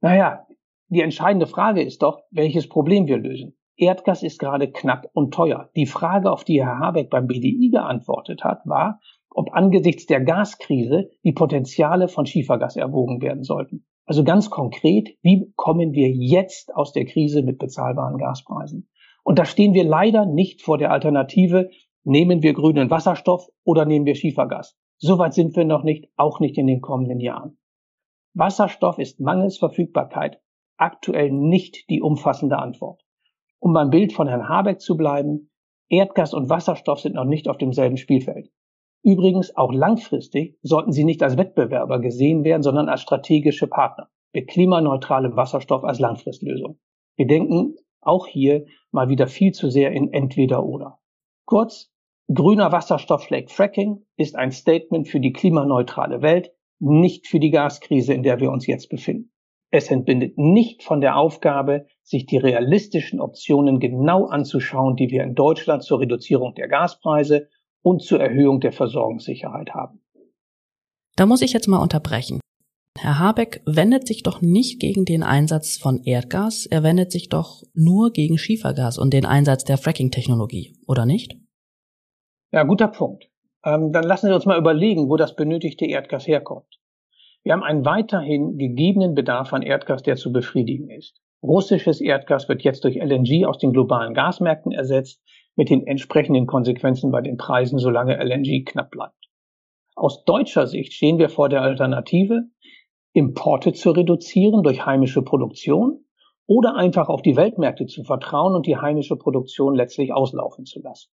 Naja, 0.00 0.46
die 0.88 1.00
entscheidende 1.00 1.46
Frage 1.46 1.82
ist 1.82 2.02
doch, 2.02 2.20
welches 2.30 2.68
Problem 2.68 3.06
wir 3.06 3.16
lösen. 3.16 3.56
Erdgas 3.76 4.22
ist 4.22 4.38
gerade 4.38 4.70
knapp 4.70 5.10
und 5.14 5.34
teuer. 5.34 5.70
Die 5.74 5.86
Frage, 5.86 6.30
auf 6.30 6.44
die 6.44 6.62
Herr 6.62 6.78
Habeck 6.78 7.10
beim 7.10 7.26
BDI 7.26 7.70
geantwortet 7.70 8.44
hat, 8.44 8.60
war, 8.66 9.00
ob 9.30 9.52
angesichts 9.52 10.06
der 10.06 10.20
Gaskrise 10.20 11.10
die 11.24 11.32
Potenziale 11.32 12.08
von 12.08 12.26
Schiefergas 12.26 12.76
erwogen 12.76 13.20
werden 13.20 13.42
sollten. 13.42 13.84
Also 14.06 14.22
ganz 14.22 14.50
konkret, 14.50 15.16
wie 15.22 15.52
kommen 15.56 15.92
wir 15.92 16.08
jetzt 16.10 16.74
aus 16.74 16.92
der 16.92 17.04
Krise 17.06 17.42
mit 17.42 17.58
bezahlbaren 17.58 18.18
Gaspreisen? 18.18 18.88
Und 19.24 19.38
da 19.38 19.44
stehen 19.44 19.74
wir 19.74 19.84
leider 19.84 20.26
nicht 20.26 20.62
vor 20.62 20.78
der 20.78 20.92
Alternative, 20.92 21.70
nehmen 22.04 22.42
wir 22.42 22.52
grünen 22.52 22.90
Wasserstoff 22.90 23.48
oder 23.64 23.86
nehmen 23.86 24.06
wir 24.06 24.14
Schiefergas. 24.14 24.76
Soweit 24.98 25.34
sind 25.34 25.56
wir 25.56 25.64
noch 25.64 25.82
nicht, 25.82 26.10
auch 26.16 26.38
nicht 26.38 26.58
in 26.58 26.66
den 26.66 26.80
kommenden 26.80 27.18
Jahren. 27.18 27.58
Wasserstoff 28.34 28.98
ist 28.98 29.20
mangels 29.20 29.58
Verfügbarkeit 29.58 30.40
aktuell 30.76 31.30
nicht 31.30 31.88
die 31.88 32.02
umfassende 32.02 32.58
Antwort. 32.58 33.03
Um 33.64 33.72
beim 33.72 33.88
Bild 33.88 34.12
von 34.12 34.28
Herrn 34.28 34.46
Habeck 34.46 34.82
zu 34.82 34.94
bleiben, 34.94 35.50
Erdgas 35.88 36.34
und 36.34 36.50
Wasserstoff 36.50 37.00
sind 37.00 37.14
noch 37.14 37.24
nicht 37.24 37.48
auf 37.48 37.56
demselben 37.56 37.96
Spielfeld. 37.96 38.50
Übrigens, 39.02 39.56
auch 39.56 39.72
langfristig 39.72 40.58
sollten 40.60 40.92
sie 40.92 41.04
nicht 41.04 41.22
als 41.22 41.38
Wettbewerber 41.38 41.98
gesehen 41.98 42.44
werden, 42.44 42.62
sondern 42.62 42.90
als 42.90 43.00
strategische 43.00 43.66
Partner 43.66 44.10
mit 44.34 44.48
klimaneutralem 44.48 45.34
Wasserstoff 45.34 45.82
als 45.82 45.98
Langfristlösung. 45.98 46.78
Wir 47.16 47.26
denken 47.26 47.76
auch 48.02 48.26
hier 48.26 48.66
mal 48.90 49.08
wieder 49.08 49.28
viel 49.28 49.52
zu 49.52 49.70
sehr 49.70 49.92
in 49.92 50.12
entweder 50.12 50.66
oder. 50.66 50.98
Kurz, 51.46 51.90
grüner 52.30 52.70
Wasserstoff 52.70 53.22
schlägt 53.22 53.50
Fracking 53.50 54.04
ist 54.18 54.36
ein 54.36 54.52
Statement 54.52 55.08
für 55.08 55.20
die 55.20 55.32
klimaneutrale 55.32 56.20
Welt, 56.20 56.52
nicht 56.80 57.26
für 57.26 57.40
die 57.40 57.50
Gaskrise, 57.50 58.12
in 58.12 58.24
der 58.24 58.40
wir 58.40 58.50
uns 58.50 58.66
jetzt 58.66 58.90
befinden. 58.90 59.32
Es 59.70 59.90
entbindet 59.90 60.36
nicht 60.36 60.82
von 60.82 61.00
der 61.00 61.16
Aufgabe, 61.16 61.86
sich 62.04 62.26
die 62.26 62.36
realistischen 62.36 63.20
Optionen 63.20 63.80
genau 63.80 64.26
anzuschauen, 64.26 64.94
die 64.94 65.10
wir 65.10 65.24
in 65.24 65.34
Deutschland 65.34 65.82
zur 65.82 66.00
Reduzierung 66.00 66.54
der 66.54 66.68
Gaspreise 66.68 67.48
und 67.82 68.02
zur 68.02 68.20
Erhöhung 68.20 68.60
der 68.60 68.72
Versorgungssicherheit 68.72 69.70
haben. 69.70 70.00
Da 71.16 71.26
muss 71.26 71.42
ich 71.42 71.52
jetzt 71.52 71.66
mal 71.66 71.82
unterbrechen. 71.82 72.40
Herr 72.98 73.18
Habeck 73.18 73.62
wendet 73.66 74.06
sich 74.06 74.22
doch 74.22 74.40
nicht 74.40 74.80
gegen 74.80 75.04
den 75.04 75.22
Einsatz 75.22 75.76
von 75.76 76.02
Erdgas, 76.04 76.66
er 76.66 76.82
wendet 76.82 77.10
sich 77.10 77.28
doch 77.28 77.62
nur 77.74 78.12
gegen 78.12 78.38
Schiefergas 78.38 78.98
und 78.98 79.12
den 79.12 79.26
Einsatz 79.26 79.64
der 79.64 79.78
Fracking-Technologie, 79.78 80.76
oder 80.86 81.04
nicht? 81.06 81.36
Ja, 82.52 82.62
guter 82.62 82.88
Punkt. 82.88 83.24
Ähm, 83.64 83.92
dann 83.92 84.04
lassen 84.04 84.26
Sie 84.26 84.34
uns 84.34 84.46
mal 84.46 84.58
überlegen, 84.58 85.08
wo 85.08 85.16
das 85.16 85.34
benötigte 85.34 85.86
Erdgas 85.86 86.26
herkommt. 86.26 86.80
Wir 87.42 87.52
haben 87.52 87.62
einen 87.62 87.84
weiterhin 87.84 88.58
gegebenen 88.58 89.14
Bedarf 89.14 89.52
an 89.52 89.62
Erdgas, 89.62 90.02
der 90.02 90.16
zu 90.16 90.32
befriedigen 90.32 90.90
ist. 90.90 91.20
Russisches 91.44 92.00
Erdgas 92.00 92.48
wird 92.48 92.62
jetzt 92.62 92.84
durch 92.84 92.96
LNG 92.96 93.44
aus 93.44 93.58
den 93.58 93.74
globalen 93.74 94.14
Gasmärkten 94.14 94.72
ersetzt, 94.72 95.22
mit 95.56 95.68
den 95.68 95.86
entsprechenden 95.86 96.46
Konsequenzen 96.46 97.10
bei 97.10 97.20
den 97.20 97.36
Preisen, 97.36 97.78
solange 97.78 98.16
LNG 98.16 98.64
knapp 98.64 98.90
bleibt. 98.90 99.28
Aus 99.94 100.24
deutscher 100.24 100.66
Sicht 100.66 100.94
stehen 100.94 101.18
wir 101.18 101.28
vor 101.28 101.50
der 101.50 101.60
Alternative, 101.60 102.44
Importe 103.12 103.74
zu 103.74 103.90
reduzieren 103.90 104.62
durch 104.62 104.86
heimische 104.86 105.20
Produktion 105.20 106.06
oder 106.46 106.76
einfach 106.76 107.10
auf 107.10 107.20
die 107.20 107.36
Weltmärkte 107.36 107.84
zu 107.84 108.04
vertrauen 108.04 108.54
und 108.54 108.66
die 108.66 108.78
heimische 108.78 109.16
Produktion 109.16 109.74
letztlich 109.74 110.14
auslaufen 110.14 110.64
zu 110.64 110.80
lassen. 110.80 111.10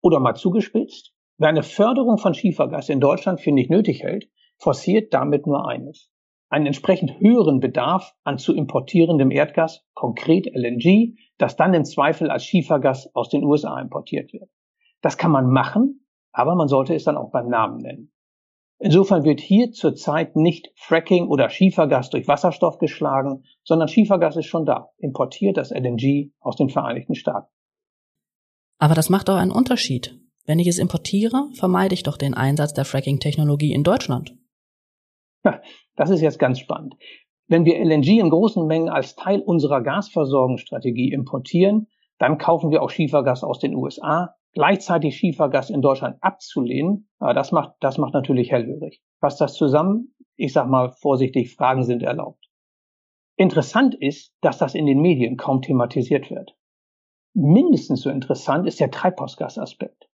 Oder 0.00 0.20
mal 0.20 0.34
zugespitzt, 0.34 1.12
wer 1.38 1.48
eine 1.48 1.64
Förderung 1.64 2.18
von 2.18 2.34
Schiefergas 2.34 2.88
in 2.88 3.00
Deutschland 3.00 3.40
für 3.40 3.50
nicht 3.50 3.68
nötig 3.68 4.04
hält, 4.04 4.30
forciert 4.58 5.12
damit 5.12 5.48
nur 5.48 5.68
eines. 5.68 6.13
Einen 6.54 6.66
entsprechend 6.66 7.18
höheren 7.18 7.58
Bedarf 7.58 8.14
an 8.22 8.38
zu 8.38 8.54
importierendem 8.54 9.32
Erdgas, 9.32 9.84
konkret 9.92 10.46
LNG, 10.46 11.16
das 11.36 11.56
dann 11.56 11.74
im 11.74 11.84
Zweifel 11.84 12.30
als 12.30 12.44
Schiefergas 12.44 13.12
aus 13.12 13.28
den 13.28 13.42
USA 13.42 13.80
importiert 13.80 14.32
wird. 14.32 14.48
Das 15.00 15.18
kann 15.18 15.32
man 15.32 15.50
machen, 15.50 16.06
aber 16.30 16.54
man 16.54 16.68
sollte 16.68 16.94
es 16.94 17.02
dann 17.02 17.16
auch 17.16 17.32
beim 17.32 17.48
Namen 17.48 17.78
nennen. 17.78 18.12
Insofern 18.78 19.24
wird 19.24 19.40
hier 19.40 19.72
zurzeit 19.72 20.36
nicht 20.36 20.70
Fracking 20.76 21.26
oder 21.26 21.50
Schiefergas 21.50 22.10
durch 22.10 22.28
Wasserstoff 22.28 22.78
geschlagen, 22.78 23.42
sondern 23.64 23.88
Schiefergas 23.88 24.36
ist 24.36 24.46
schon 24.46 24.64
da, 24.64 24.90
importiert 24.98 25.56
das 25.56 25.72
LNG 25.72 26.30
aus 26.38 26.54
den 26.54 26.68
Vereinigten 26.68 27.16
Staaten. 27.16 27.48
Aber 28.78 28.94
das 28.94 29.10
macht 29.10 29.28
doch 29.28 29.38
einen 29.38 29.50
Unterschied. 29.50 30.20
Wenn 30.46 30.60
ich 30.60 30.68
es 30.68 30.78
importiere, 30.78 31.48
vermeide 31.54 31.94
ich 31.94 32.04
doch 32.04 32.16
den 32.16 32.34
Einsatz 32.34 32.74
der 32.74 32.84
Fracking-Technologie 32.84 33.72
in 33.72 33.82
Deutschland. 33.82 34.36
Das 35.96 36.10
ist 36.10 36.22
jetzt 36.22 36.40
ganz 36.40 36.58
spannend. 36.58 36.96
Wenn 37.46 37.64
wir 37.64 37.78
LNG 37.78 38.18
in 38.18 38.30
großen 38.30 38.66
Mengen 38.66 38.88
als 38.88 39.14
Teil 39.14 39.40
unserer 39.40 39.80
Gasversorgungsstrategie 39.80 41.12
importieren, 41.12 41.86
dann 42.18 42.38
kaufen 42.38 42.70
wir 42.70 42.82
auch 42.82 42.90
Schiefergas 42.90 43.44
aus 43.44 43.58
den 43.60 43.76
USA, 43.76 44.34
gleichzeitig 44.54 45.16
Schiefergas 45.16 45.70
in 45.70 45.82
Deutschland 45.82 46.16
abzulehnen, 46.20 47.08
das 47.20 47.52
macht, 47.52 47.74
das 47.80 47.98
macht 47.98 48.14
natürlich 48.14 48.50
hellhörig. 48.50 49.02
Passt 49.20 49.40
das 49.40 49.54
zusammen? 49.54 50.14
Ich 50.36 50.52
sag 50.52 50.68
mal 50.68 50.90
vorsichtig, 50.92 51.54
Fragen 51.54 51.84
sind 51.84 52.02
erlaubt. 52.02 52.44
Interessant 53.36 53.94
ist, 53.94 54.32
dass 54.40 54.58
das 54.58 54.74
in 54.74 54.86
den 54.86 55.00
Medien 55.00 55.36
kaum 55.36 55.60
thematisiert 55.60 56.30
wird. 56.30 56.56
Mindestens 57.34 58.02
so 58.02 58.10
interessant 58.10 58.66
ist 58.66 58.78
der 58.78 58.92
Treibhausgasaspekt. 58.92 60.08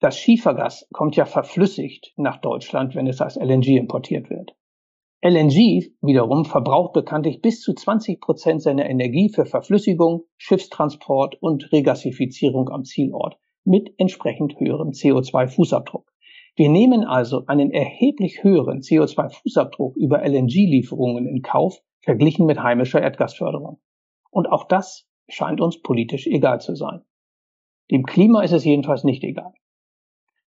Das 0.00 0.18
Schiefergas 0.18 0.88
kommt 0.92 1.16
ja 1.16 1.24
verflüssigt 1.24 2.12
nach 2.16 2.40
Deutschland, 2.40 2.94
wenn 2.94 3.06
es 3.06 3.20
als 3.20 3.36
LNG 3.36 3.76
importiert 3.76 4.28
wird. 4.28 4.56
LNG 5.20 5.90
wiederum 6.00 6.44
verbraucht 6.44 6.92
bekanntlich 6.92 7.42
bis 7.42 7.60
zu 7.60 7.74
20 7.74 8.20
Prozent 8.20 8.62
seiner 8.62 8.88
Energie 8.88 9.28
für 9.28 9.46
Verflüssigung, 9.46 10.22
Schiffstransport 10.36 11.42
und 11.42 11.72
Regasifizierung 11.72 12.68
am 12.68 12.84
Zielort 12.84 13.36
mit 13.64 13.92
entsprechend 13.98 14.60
höherem 14.60 14.90
CO2-Fußabdruck. 14.90 16.04
Wir 16.54 16.68
nehmen 16.68 17.02
also 17.02 17.44
einen 17.46 17.72
erheblich 17.72 18.44
höheren 18.44 18.78
CO2-Fußabdruck 18.78 19.96
über 19.96 20.22
LNG-Lieferungen 20.22 21.26
in 21.26 21.42
Kauf, 21.42 21.80
verglichen 22.00 22.46
mit 22.46 22.62
heimischer 22.62 23.02
Erdgasförderung. 23.02 23.80
Und 24.30 24.46
auch 24.46 24.68
das 24.68 25.08
scheint 25.28 25.60
uns 25.60 25.82
politisch 25.82 26.28
egal 26.28 26.60
zu 26.60 26.76
sein. 26.76 27.00
Dem 27.90 28.04
Klima 28.04 28.42
ist 28.42 28.52
es 28.52 28.64
jedenfalls 28.64 29.02
nicht 29.02 29.24
egal. 29.24 29.52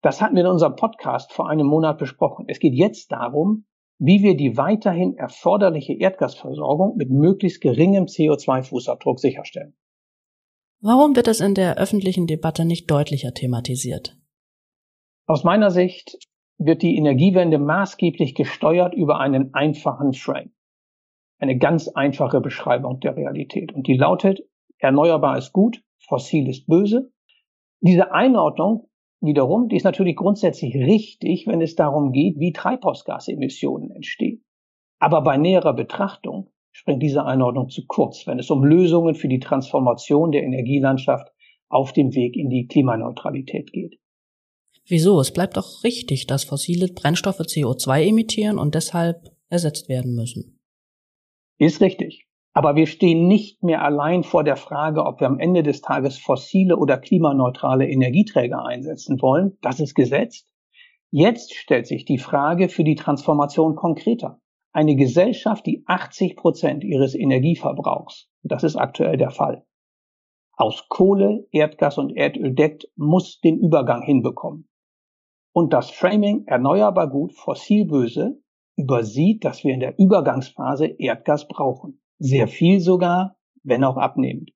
Das 0.01 0.23
hatten 0.23 0.37
wir 0.37 0.45
in 0.45 0.51
unserem 0.51 0.77
Podcast 0.77 1.33
vor 1.33 1.51
einem 1.51 1.67
Monat 1.67 1.99
besprochen. 1.99 2.47
Es 2.49 2.61
geht 2.61 2.75
jetzt 2.75 3.13
darum, 3.13 3.67
wie 3.99 4.23
wir 4.23 4.37
die 4.37 4.57
weiterhin 4.57 5.17
erforderliche 5.17 5.95
Erdgasversorgung 5.95 6.97
mit 6.97 7.11
möglichst 7.11 7.61
geringem 7.61 8.05
CO2-Fußabdruck 8.05 9.19
sicherstellen. 9.19 9.77
Warum 10.81 11.17
wird 11.17 11.29
es 11.29 11.41
in 11.41 11.55
der 11.55 11.79
öffentlichen 11.79 12.27
Debatte 12.27 12.65
nicht 12.65 12.91
deutlicher 12.91 13.33
thematisiert? 13.33 14.19
Aus 15.27 15.45
meiner 15.45 15.71
Sicht 15.71 16.19
wird 16.59 16.83
die 16.83 16.97
Energiewende 16.97 17.59
maßgeblich 17.59 18.35
gesteuert 18.35 18.95
über 18.95 19.19
einen 19.19 19.55
einfachen 19.55 20.13
Frame. 20.13 20.53
Eine 21.39 21.59
ganz 21.59 21.89
einfache 21.89 22.41
Beschreibung 22.41 23.01
der 23.01 23.17
Realität. 23.17 23.73
Und 23.73 23.87
die 23.87 23.97
lautet, 23.97 24.41
erneuerbar 24.79 25.39
ist 25.39 25.53
gut, 25.53 25.83
fossil 25.99 26.49
ist 26.49 26.67
böse. 26.67 27.11
Diese 27.81 28.13
Einordnung 28.13 28.89
wiederum, 29.27 29.69
die 29.69 29.77
ist 29.77 29.85
natürlich 29.85 30.17
grundsätzlich 30.17 30.75
richtig, 30.75 31.47
wenn 31.47 31.61
es 31.61 31.75
darum 31.75 32.13
geht, 32.13 32.39
wie 32.39 32.53
Treibhausgasemissionen 32.53 33.91
entstehen. 33.91 34.45
Aber 34.99 35.23
bei 35.23 35.37
näherer 35.37 35.75
Betrachtung 35.75 36.51
springt 36.73 37.03
diese 37.03 37.25
Einordnung 37.25 37.69
zu 37.69 37.87
kurz, 37.87 38.27
wenn 38.27 38.39
es 38.39 38.51
um 38.51 38.65
Lösungen 38.65 39.15
für 39.15 39.29
die 39.29 39.39
Transformation 39.39 40.33
der 40.33 40.43
Energielandschaft 40.43 41.33
auf 41.69 41.93
dem 41.93 42.15
Weg 42.15 42.37
in 42.37 42.51
die 42.51 42.67
Klimaneutralität 42.67 43.73
geht. 43.73 43.99
Wieso? 44.87 45.21
Es 45.21 45.33
bleibt 45.33 45.57
doch 45.57 45.83
richtig, 45.83 46.27
dass 46.27 46.45
fossile 46.45 46.89
Brennstoffe 46.89 47.41
CO2 47.41 48.09
emittieren 48.09 48.59
und 48.59 48.75
deshalb 48.75 49.35
ersetzt 49.49 49.89
werden 49.89 50.15
müssen. 50.15 50.59
Ist 51.59 51.81
richtig. 51.81 52.27
Aber 52.57 52.77
wir 52.77 52.87
stehen 52.87 53.27
nicht 53.27 53.65
mehr 53.65 53.83
allein 53.83 54.23
vor 54.23 54.45
der 54.45 54.55
Frage, 54.55 55.05
ob 55.05 55.21
wir 55.21 55.27
am 55.27 55.41
Ende 55.41 55.65
des 55.65 55.81
Tages 55.81 56.17
fossile 56.19 56.77
oder 56.77 56.99
klimaneutrale 56.99 57.89
Energieträger 57.89 58.65
einsetzen 58.65 59.21
wollen. 59.21 59.59
Das 59.61 59.81
ist 59.81 59.95
gesetzt. 59.95 60.49
Jetzt 61.11 61.55
stellt 61.55 61.89
sich 61.89 62.05
die 62.05 62.19
Frage 62.19 62.69
für 62.69 62.85
die 62.85 62.95
Transformation 62.95 63.75
konkreter. 63.75 64.41
Eine 64.73 64.95
Gesellschaft, 64.95 65.67
die 65.67 65.83
80 65.87 66.37
Prozent 66.37 66.85
ihres 66.85 67.17
Energieverbrauchs, 67.17 68.31
das 68.43 68.63
ist 68.63 68.77
aktuell 68.77 69.17
der 69.17 69.31
Fall, 69.31 69.65
aus 70.57 70.87
Kohle, 70.89 71.49
Erdgas 71.51 71.99
und 71.99 72.17
Erdöl 72.17 72.55
deckt, 72.55 72.89
muss 72.95 73.41
den 73.41 73.59
Übergang 73.59 74.03
hinbekommen. 74.03 74.69
Und 75.53 75.73
das 75.73 75.91
Framing 75.91 76.45
erneuerbar 76.47 77.11
gut, 77.11 77.33
fossil 77.33 77.87
böse 77.87 78.41
übersieht, 78.77 79.45
dass 79.45 79.65
wir 79.65 79.75
in 79.75 79.81
der 79.81 79.99
Übergangsphase 79.99 80.87
Erdgas 80.87 81.49
brauchen. 81.49 82.01
Sehr 82.19 82.49
viel 82.49 82.81
sogar, 82.81 83.37
wenn 83.63 83.85
auch 83.85 83.97
abnehmend. 83.97 84.51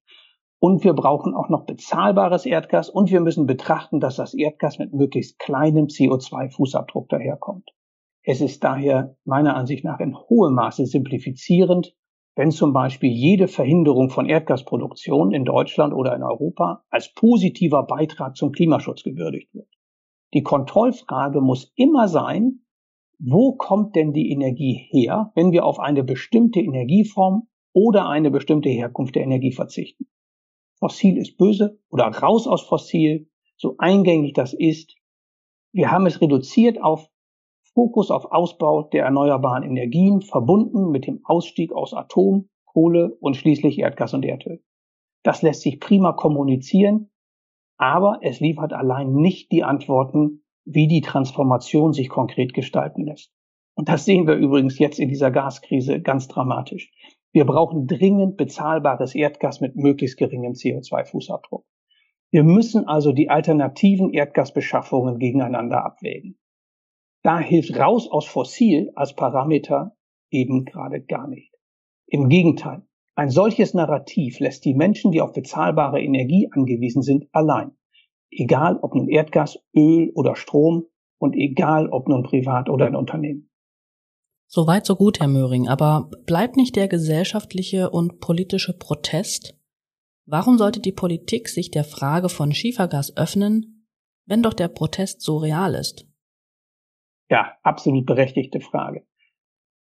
Und 0.61 0.83
wir 0.83 0.93
brauchen 0.93 1.35
auch 1.35 1.49
noch 1.49 1.67
bezahlbares 1.67 2.45
Erdgas 2.45 2.91
und 2.91 3.11
wir 3.11 3.21
müssen 3.21 3.47
betrachten, 3.47 4.01
dass 4.01 4.17
das 4.17 4.35
Erdgas 4.35 4.79
mit 4.79 4.93
möglichst 4.93 5.39
kleinem 5.39 5.87
CO2-Fußabdruck 5.87 7.09
daherkommt. 7.09 7.71
Es 8.23 8.41
ist 8.41 8.65
daher 8.65 9.17
meiner 9.25 9.57
Ansicht 9.57 9.85
nach 9.85 10.01
in 10.01 10.17
hohem 10.17 10.55
Maße 10.55 10.87
simplifizierend, 10.87 11.95
wenn 12.35 12.51
zum 12.51 12.73
Beispiel 12.73 13.11
jede 13.11 13.49
Verhinderung 13.49 14.11
von 14.11 14.27
Erdgasproduktion 14.27 15.33
in 15.33 15.45
Deutschland 15.45 15.95
oder 15.95 16.15
in 16.15 16.23
Europa 16.23 16.85
als 16.91 17.13
positiver 17.15 17.85
Beitrag 17.85 18.37
zum 18.37 18.53
Klimaschutz 18.53 19.03
gewürdigt 19.03 19.55
wird. 19.55 19.69
Die 20.35 20.43
Kontrollfrage 20.43 21.41
muss 21.41 21.73
immer 21.75 22.09
sein, 22.09 22.65
wo 23.19 23.53
kommt 23.57 23.97
denn 23.97 24.13
die 24.13 24.31
Energie 24.31 24.75
her, 24.91 25.33
wenn 25.35 25.53
wir 25.53 25.65
auf 25.65 25.79
eine 25.81 26.05
bestimmte 26.05 26.61
Energieform 26.61 27.49
oder 27.73 28.09
eine 28.09 28.31
bestimmte 28.31 28.69
Herkunft 28.69 29.15
der 29.15 29.23
Energie 29.23 29.53
verzichten. 29.53 30.07
Fossil 30.79 31.19
ist 31.19 31.37
böse 31.37 31.79
oder 31.91 32.07
raus 32.07 32.47
aus 32.47 32.63
Fossil, 32.63 33.29
so 33.57 33.75
eingängig 33.79 34.35
das 34.35 34.53
ist. 34.53 34.97
Wir 35.73 35.91
haben 35.91 36.07
es 36.07 36.21
reduziert 36.21 36.81
auf 36.81 37.09
Fokus 37.75 38.11
auf 38.11 38.33
Ausbau 38.33 38.83
der 38.83 39.05
erneuerbaren 39.05 39.63
Energien, 39.63 40.23
verbunden 40.23 40.91
mit 40.91 41.07
dem 41.07 41.21
Ausstieg 41.25 41.73
aus 41.73 41.95
Atom, 41.95 42.49
Kohle 42.65 43.17
und 43.21 43.37
schließlich 43.37 43.79
Erdgas 43.79 44.15
und 44.15 44.25
Erdöl. 44.25 44.63
Das 45.23 45.43
lässt 45.43 45.63
sich 45.63 45.81
prima 45.81 46.13
kommunizieren, 46.13 47.11
aber 47.77 48.19
es 48.23 48.41
liefert 48.41 48.73
allein 48.73 49.13
nicht 49.15 49.53
die 49.53 49.65
Antworten, 49.65 50.45
wie 50.71 50.87
die 50.87 51.01
Transformation 51.01 51.93
sich 51.93 52.09
konkret 52.09 52.53
gestalten 52.53 53.05
lässt. 53.05 53.33
Und 53.75 53.89
das 53.89 54.05
sehen 54.05 54.27
wir 54.27 54.35
übrigens 54.35 54.79
jetzt 54.79 54.99
in 54.99 55.09
dieser 55.09 55.31
Gaskrise 55.31 56.01
ganz 56.01 56.29
dramatisch. 56.29 56.91
Wir 57.33 57.47
brauchen 57.47 57.87
dringend 57.87 58.37
bezahlbares 58.37 59.15
Erdgas 59.15 59.61
mit 59.61 59.77
möglichst 59.77 60.19
geringem 60.19 60.53
CO2-Fußabdruck. 60.53 61.65
Wir 62.31 62.45
müssen 62.45 62.87
also 62.87 63.13
die 63.13 63.31
alternativen 63.31 64.13
Erdgasbeschaffungen 64.13 65.19
gegeneinander 65.19 65.85
abwägen. 65.85 66.39
Da 67.23 67.39
hilft 67.39 67.79
raus 67.79 68.11
aus 68.11 68.27
Fossil 68.27 68.93
als 68.95 69.15
Parameter 69.15 69.97
eben 70.31 70.65
gerade 70.67 71.01
gar 71.01 71.27
nicht. 71.27 71.55
Im 72.07 72.29
Gegenteil, 72.29 72.83
ein 73.15 73.31
solches 73.31 73.73
Narrativ 73.73 74.39
lässt 74.39 74.65
die 74.65 74.75
Menschen, 74.75 75.13
die 75.13 75.23
auf 75.23 75.33
bezahlbare 75.33 76.03
Energie 76.03 76.49
angewiesen 76.53 77.03
sind, 77.03 77.27
allein. 77.33 77.78
Egal 78.31 78.79
ob 78.83 78.95
nun 78.95 79.09
Erdgas, 79.09 79.59
Öl 79.75 80.11
oder 80.15 80.37
Strom 80.37 80.87
und 81.19 81.35
egal 81.35 81.89
ob 81.89 82.09
nun 82.09 82.23
privat 82.23 82.69
oder 82.69 82.87
ein 82.87 82.97
Unternehmen. 82.97 83.51
Soweit 84.47 84.87
so 84.87 84.97
gut, 84.97 85.21
Herr 85.21 85.29
Möhring, 85.29 85.69
aber 85.69 86.11
bleibt 86.27 86.57
nicht 86.57 86.75
der 86.77 86.89
gesellschaftliche 86.89 87.91
und 87.91 88.21
politische 88.21 88.73
Protest? 88.73 89.59
Warum 90.25 90.57
sollte 90.59 90.81
die 90.81 90.93
Politik 90.93 91.49
sich 91.49 91.71
der 91.71 91.85
Frage 91.85 92.29
von 92.29 92.53
Schiefergas 92.53 93.17
öffnen, 93.17 93.87
wenn 94.27 94.43
doch 94.43 94.55
der 94.55 94.69
Protest 94.69 95.21
so 95.21 95.39
real 95.39 95.75
ist? 95.75 96.07
Ja, 97.31 97.57
absolut 97.63 98.07
berechtigte 98.07 98.61
Frage. 98.61 99.07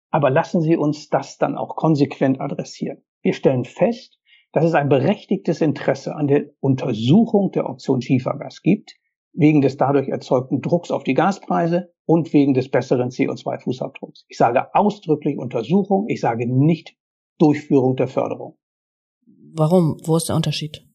Aber 0.10 0.30
lassen 0.30 0.62
Sie 0.62 0.78
uns 0.78 1.10
das 1.10 1.38
dann 1.38 1.58
auch 1.58 1.76
konsequent 1.76 2.40
adressieren. 2.40 3.04
Wir 3.22 3.34
stellen 3.34 3.66
fest, 3.66 4.14
dass 4.56 4.63
es 4.63 4.74
ein 4.74 4.88
berechtigtes 4.88 5.60
Interesse 5.60 6.15
an 6.15 6.28
der 6.28 6.46
Untersuchung 6.62 7.52
der 7.52 7.70
Option 7.70 8.02
Schiefergas 8.02 8.62
gibt, 8.62 8.96
wegen 9.34 9.60
des 9.60 9.76
dadurch 9.76 10.08
erzeugten 10.08 10.62
Drucks 10.62 10.91
auf 10.91 11.04
die 11.04 11.13
Gaspreise 11.13 11.94
und 12.06 12.32
wegen 12.32 12.54
des 12.54 12.72
besseren 12.72 13.10
CO2-Fußabdrucks. 13.10 14.24
Ich 14.30 14.38
sage 14.38 14.74
ausdrücklich 14.74 15.38
Untersuchung, 15.38 16.08
ich 16.08 16.22
sage 16.22 16.48
nicht 16.48 16.96
Durchführung 17.38 17.98
der 17.98 18.08
Förderung. 18.08 18.58
Warum? 19.28 19.98
Wo 20.06 20.15
ist 20.15 20.30
der 20.30 20.38
Unterschied? 20.38 20.88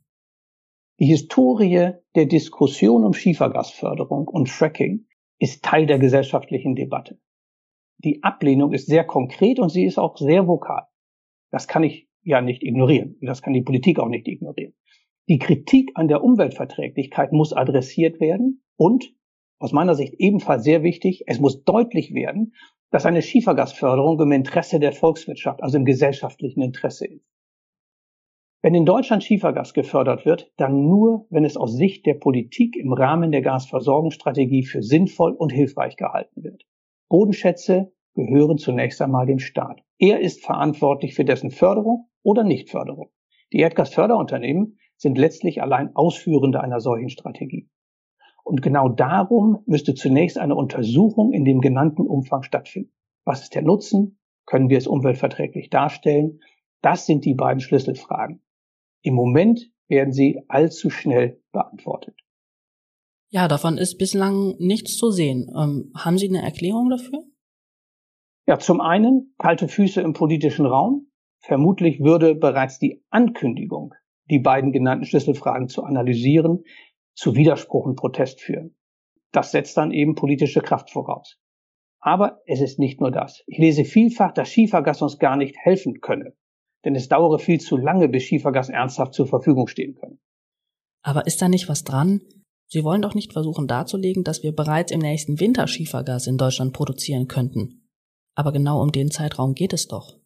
Die 0.99 1.05
Historie 1.05 1.93
der 2.15 2.25
Diskussion 2.25 3.05
um 3.05 3.13
Schiefergasförderung 3.13 4.27
und 4.27 4.49
Fracking 4.49 5.07
ist 5.39 5.63
Teil 5.63 5.85
der 5.85 5.99
gesellschaftlichen 5.99 6.77
Debatte. 6.77 7.21
Die 7.99 8.23
Ablehnung 8.23 8.73
ist 8.73 8.87
sehr 8.87 9.05
konkret 9.05 9.59
und 9.59 9.69
sie 9.69 9.85
ist 9.85 9.99
auch 9.99 10.17
sehr 10.17 10.49
vokal. 10.49 10.87
Das 11.51 11.69
kann 11.69 11.83
ich 11.83 12.10
ja 12.23 12.41
nicht 12.41 12.63
ignorieren. 12.63 13.17
Das 13.21 13.43
kann 13.43 13.53
die 13.53 13.63
Politik 13.63 13.99
auch 13.99 14.09
nicht 14.09 14.29
ignorieren. 14.29 14.75
Die 15.29 15.39
Kritik 15.39 15.93
an 15.95 16.09
der 16.09 16.25
Umweltverträglichkeit 16.25 17.33
muss 17.33 17.53
adressiert 17.53 18.21
werden 18.21 18.63
und 18.77 19.15
aus 19.59 19.73
meiner 19.73 19.95
Sicht 19.95 20.15
ebenfalls 20.15 20.65
sehr 20.65 20.83
wichtig, 20.83 21.25
es 21.27 21.39
muss 21.39 21.65
deutlich 21.65 22.15
werden, 22.15 22.55
dass 22.91 23.07
eine 23.07 23.23
Schiefergasförderung 23.23 24.19
im 24.21 24.33
Interesse 24.33 24.81
der 24.81 24.93
Volkswirtschaft, 24.93 25.63
also 25.63 25.77
im 25.77 25.85
gesellschaftlichen 25.85 26.63
Interesse 26.63 27.07
ist. 27.07 27.25
Wenn 28.63 28.75
in 28.75 28.85
Deutschland 28.85 29.25
Schiefergas 29.25 29.73
gefördert 29.73 30.27
wird, 30.27 30.53
dann 30.57 30.87
nur, 30.87 31.27
wenn 31.31 31.45
es 31.45 31.57
aus 31.57 31.75
Sicht 31.77 32.05
der 32.05 32.15
Politik 32.15 32.77
im 32.77 32.93
Rahmen 32.93 33.33
der 33.33 33.41
Gasversorgungsstrategie 33.41 34.65
für 34.65 34.83
sinnvoll 34.83 35.33
und 35.33 35.51
hilfreich 35.51 35.97
gehalten 35.97 36.43
wird. 36.43 36.67
Bodenschätze 37.09 37.93
gehören 38.15 38.59
zunächst 38.59 39.01
einmal 39.01 39.27
dem 39.27 39.39
Staat. 39.39 39.83
Er 39.99 40.21
ist 40.21 40.45
verantwortlich 40.45 41.15
für 41.15 41.25
dessen 41.25 41.51
Förderung 41.51 42.10
oder 42.23 42.45
Nichtförderung. 42.45 43.11
Die 43.53 43.59
Erdgasförderunternehmen 43.59 44.79
sind 44.97 45.19
letztlich 45.19 45.63
allein 45.63 45.95
Ausführende 45.97 46.61
einer 46.61 46.81
solchen 46.81 47.09
Strategie. 47.09 47.69
Und 48.45 48.63
genau 48.63 48.89
darum 48.89 49.63
müsste 49.67 49.95
zunächst 49.95 50.39
eine 50.39 50.55
Untersuchung 50.55 51.33
in 51.33 51.45
dem 51.45 51.61
genannten 51.61 52.07
Umfang 52.07 52.43
stattfinden. 52.43 52.93
Was 53.25 53.43
ist 53.43 53.55
der 53.55 53.63
Nutzen? 53.63 54.19
Können 54.47 54.71
wir 54.71 54.79
es 54.79 54.87
umweltverträglich 54.87 55.71
darstellen? 55.71 56.41
Das 56.83 57.07
sind 57.07 57.25
die 57.25 57.35
beiden 57.35 57.61
Schlüsselfragen. 57.61 58.43
Im 59.03 59.15
Moment 59.15 59.71
werden 59.89 60.13
sie 60.13 60.43
allzu 60.49 60.91
schnell 60.91 61.43
beantwortet. 61.53 62.17
Ja, 63.29 63.47
davon 63.47 63.79
ist 63.79 63.99
bislang 63.99 64.57
nichts 64.59 64.97
zu 64.97 65.11
sehen. 65.11 65.49
Ähm, 65.57 65.93
haben 65.97 66.19
Sie 66.19 66.29
eine 66.29 66.43
Erklärung 66.43 66.91
dafür? 66.91 67.23
Ja, 68.47 68.59
zum 68.59 68.81
einen 68.81 69.35
kalte 69.39 69.69
Füße 69.69 70.01
im 70.01 70.13
politischen 70.13 70.67
Raum. 70.67 71.10
Vermutlich 71.41 72.01
würde 72.01 72.35
bereits 72.35 72.79
die 72.79 73.03
Ankündigung, 73.11 73.95
die 74.31 74.39
beiden 74.39 74.73
genannten 74.73 75.07
Schlüsselfragen 75.07 75.69
zu 75.69 75.83
analysieren, 75.83 76.65
zu 77.15 77.35
Widerspruch 77.35 77.87
und 77.87 77.97
Protest 77.97 78.41
führen. 78.41 78.77
Das 79.33 79.51
setzt 79.51 79.77
dann 79.77 79.93
eben 79.93 80.15
politische 80.15 80.61
Kraft 80.61 80.91
voraus. 80.91 81.39
Aber 82.01 82.41
es 82.47 82.61
ist 82.61 82.79
nicht 82.79 83.01
nur 83.01 83.11
das. 83.11 83.43
Ich 83.47 83.59
lese 83.59 83.85
vielfach, 83.85 84.33
dass 84.33 84.49
Schiefergas 84.49 85.03
uns 85.03 85.19
gar 85.19 85.37
nicht 85.37 85.57
helfen 85.59 86.01
könne, 86.01 86.35
denn 86.85 86.95
es 86.95 87.09
dauere 87.09 87.39
viel 87.39 87.61
zu 87.61 87.77
lange, 87.77 88.09
bis 88.09 88.23
Schiefergas 88.23 88.69
ernsthaft 88.69 89.15
zur 89.15 89.27
Verfügung 89.27 89.67
stehen 89.67 89.95
könne. 89.95 90.19
Aber 91.03 91.27
ist 91.27 91.41
da 91.41 91.49
nicht 91.49 91.69
was 91.69 91.85
dran? 91.85 92.21
Sie 92.67 92.85
wollen 92.85 93.03
doch 93.03 93.15
nicht 93.15 93.33
versuchen 93.33 93.67
darzulegen, 93.67 94.25
dass 94.25 94.43
wir 94.43 94.55
bereits 94.55 94.93
im 94.93 95.01
nächsten 95.01 95.41
Winter 95.41 95.67
Schiefergas 95.67 96.27
in 96.27 96.37
Deutschland 96.39 96.73
produzieren 96.73 97.27
könnten. 97.27 97.89
Aber 98.35 98.53
genau 98.53 98.81
um 98.81 98.93
den 98.93 99.11
Zeitraum 99.11 99.55
geht 99.55 99.73
es 99.73 99.89
doch. 99.89 100.20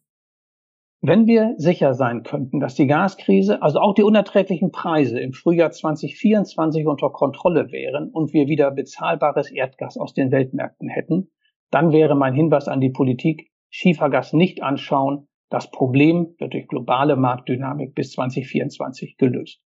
Wenn 1.07 1.27
wir 1.27 1.53
sicher 1.57 1.93
sein 1.93 2.23
könnten, 2.23 2.59
dass 2.59 2.73
die 2.73 2.87
Gaskrise, 2.87 3.61
also 3.61 3.77
auch 3.79 3.93
die 3.93 4.01
unerträglichen 4.01 4.71
Preise 4.71 5.19
im 5.19 5.33
Frühjahr 5.33 5.69
2024 5.69 6.87
unter 6.87 7.11
Kontrolle 7.11 7.71
wären 7.71 8.09
und 8.09 8.33
wir 8.33 8.47
wieder 8.47 8.71
bezahlbares 8.71 9.51
Erdgas 9.51 9.99
aus 9.99 10.15
den 10.15 10.31
Weltmärkten 10.31 10.89
hätten, 10.89 11.29
dann 11.69 11.91
wäre 11.91 12.15
mein 12.15 12.33
Hinweis 12.33 12.67
an 12.67 12.81
die 12.81 12.89
Politik, 12.89 13.51
Schiefergas 13.69 14.33
nicht 14.33 14.63
anschauen, 14.63 15.27
das 15.51 15.69
Problem 15.69 16.33
wird 16.39 16.53
durch 16.53 16.67
globale 16.67 17.15
Marktdynamik 17.15 17.93
bis 17.93 18.09
2024 18.13 19.17
gelöst. 19.17 19.61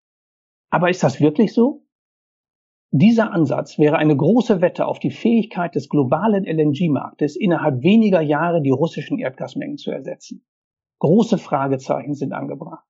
Aber 0.70 0.90
ist 0.90 1.04
das 1.04 1.22
wirklich 1.22 1.54
so? 1.54 1.86
Dieser 2.92 3.32
Ansatz 3.32 3.80
wäre 3.80 3.96
eine 3.96 4.18
große 4.18 4.60
Wette 4.60 4.86
auf 4.88 5.00
die 5.00 5.12
Fähigkeit 5.12 5.74
des 5.74 5.88
globalen 5.88 6.44
LNG-Marktes, 6.44 7.38
innerhalb 7.38 7.82
weniger 7.82 8.20
Jahre 8.20 8.62
die 8.62 8.72
russischen 8.72 9.20
Erdgasmengen 9.20 9.78
zu 9.78 9.90
ersetzen. 9.92 10.44
Große 11.00 11.38
Fragezeichen 11.38 12.14
sind 12.14 12.34
angebracht. 12.34 12.86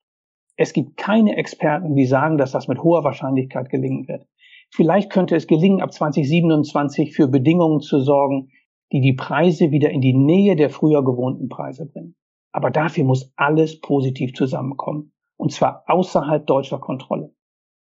Es 0.55 0.73
gibt 0.73 0.97
keine 0.97 1.37
Experten, 1.37 1.95
die 1.95 2.05
sagen, 2.05 2.37
dass 2.37 2.51
das 2.51 2.67
mit 2.67 2.83
hoher 2.83 3.03
Wahrscheinlichkeit 3.03 3.69
gelingen 3.69 4.07
wird. 4.07 4.27
Vielleicht 4.71 5.09
könnte 5.09 5.35
es 5.35 5.47
gelingen, 5.47 5.81
ab 5.81 5.93
2027 5.93 7.15
für 7.15 7.27
Bedingungen 7.27 7.79
zu 7.79 8.01
sorgen, 8.01 8.51
die 8.91 9.01
die 9.01 9.13
Preise 9.13 9.71
wieder 9.71 9.89
in 9.91 10.01
die 10.01 10.13
Nähe 10.13 10.55
der 10.55 10.69
früher 10.69 11.03
gewohnten 11.03 11.49
Preise 11.49 11.85
bringen. 11.85 12.15
Aber 12.51 12.71
dafür 12.71 13.03
muss 13.03 13.31
alles 13.35 13.79
positiv 13.79 14.33
zusammenkommen. 14.33 15.13
Und 15.37 15.53
zwar 15.53 15.83
außerhalb 15.87 16.45
deutscher 16.45 16.79
Kontrolle. 16.79 17.33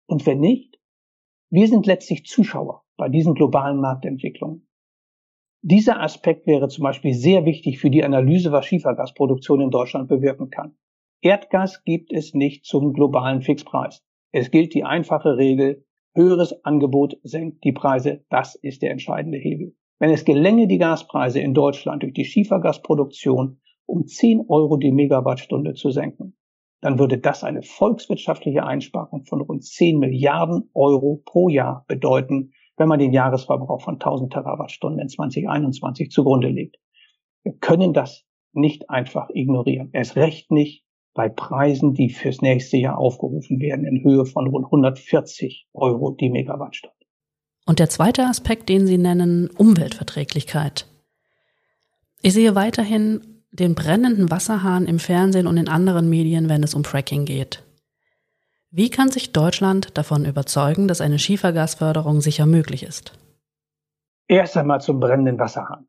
Und 0.08 0.26
wenn 0.26 0.40
nicht, 0.40 0.80
wir 1.50 1.68
sind 1.68 1.86
letztlich 1.86 2.26
Zuschauer 2.26 2.84
bei 2.98 3.10
diesen 3.10 3.36
globalen 3.36 3.80
Marktentwicklungen. 3.80 4.68
Dieser 5.66 6.02
Aspekt 6.02 6.46
wäre 6.46 6.68
zum 6.68 6.84
Beispiel 6.84 7.14
sehr 7.14 7.46
wichtig 7.46 7.80
für 7.80 7.90
die 7.90 8.04
Analyse, 8.04 8.52
was 8.52 8.66
Schiefergasproduktion 8.66 9.62
in 9.62 9.72
Deutschland 9.72 10.10
bewirken 10.10 10.50
kann. 10.50 10.76
Erdgas 11.22 11.86
gibt 11.86 12.12
es 12.12 12.34
nicht 12.34 12.66
zum 12.66 12.92
globalen 12.92 13.42
Fixpreis. 13.42 14.04
Es 14.34 14.52
gilt 14.52 14.74
die 14.74 14.84
einfache 14.84 15.38
Regel, 15.38 15.86
höheres 16.16 16.66
Angebot 16.66 17.18
senkt 17.24 17.64
die 17.64 17.72
Preise. 17.72 18.26
Das 18.30 18.56
ist 18.56 18.82
der 18.82 18.92
entscheidende 18.92 19.38
Hebel. 19.38 19.74
Wenn 20.00 20.10
es 20.10 20.26
gelänge, 20.26 20.68
die 20.68 20.80
Gaspreise 20.80 21.40
in 21.40 21.54
Deutschland 21.54 22.04
durch 22.04 22.14
die 22.14 22.26
Schiefergasproduktion 22.26 23.62
um 23.86 24.06
10 24.06 24.42
Euro 24.50 24.76
die 24.76 24.92
Megawattstunde 24.92 25.76
zu 25.76 25.92
senken, 25.92 26.36
dann 26.82 27.00
würde 27.00 27.20
das 27.20 27.46
eine 27.46 27.62
volkswirtschaftliche 27.62 28.66
Einsparung 28.66 29.24
von 29.24 29.40
rund 29.40 29.64
10 29.64 29.98
Milliarden 29.98 30.70
Euro 30.74 31.22
pro 31.24 31.48
Jahr 31.48 31.86
bedeuten, 31.88 32.52
wenn 32.78 32.88
man 32.88 33.00
den 33.00 33.14
Jahresverbrauch 33.14 33.82
von 33.82 33.96
1000 33.96 34.34
Terawattstunden 34.34 35.00
in 35.00 35.10
2021 35.10 36.10
zugrunde 36.10 36.50
legt. 36.50 36.78
Wir 37.44 37.54
können 37.54 37.94
das 37.94 38.26
nicht 38.54 38.90
einfach 38.90 39.30
ignorieren. 39.34 39.90
Erst 39.94 40.16
recht 40.16 40.52
nicht 40.52 40.84
bei 41.14 41.30
Preisen, 41.30 41.94
die 41.94 42.10
fürs 42.10 42.42
nächste 42.42 42.78
Jahr 42.78 42.98
aufgerufen 42.98 43.60
werden 43.60 43.86
in 43.86 44.04
Höhe 44.04 44.26
von 44.26 44.48
rund 44.48 44.66
140 44.66 45.68
Euro 45.74 46.12
die 46.12 46.30
Megawattstunde. 46.30 46.96
Und 47.66 47.80
der 47.80 47.90
zweite 47.90 48.24
Aspekt, 48.26 48.70
den 48.70 48.88
Sie 48.88 48.98
nennen, 48.98 49.50
Umweltverträglichkeit. 49.58 50.88
Ich 52.22 52.34
sehe 52.34 52.56
weiterhin 52.56 53.22
den 53.52 53.76
brennenden 53.76 54.32
Wasserhahn 54.32 54.86
im 54.86 55.00
Fernsehen 55.00 55.48
und 55.48 55.58
in 55.58 55.68
anderen 55.68 56.10
Medien, 56.10 56.50
wenn 56.50 56.64
es 56.64 56.74
um 56.74 56.84
Fracking 56.84 57.26
geht. 57.26 57.64
Wie 58.76 58.90
kann 58.90 59.12
sich 59.12 59.34
Deutschland 59.34 59.96
davon 60.00 60.26
überzeugen, 60.26 60.88
dass 60.88 61.00
eine 61.00 61.20
Schiefergasförderung 61.20 62.22
sicher 62.22 62.48
möglich 62.48 62.82
ist? 62.82 63.14
Erst 64.28 64.58
einmal 64.58 64.82
zum 64.82 65.00
brennenden 65.00 65.38
Wasserhahn. 65.38 65.88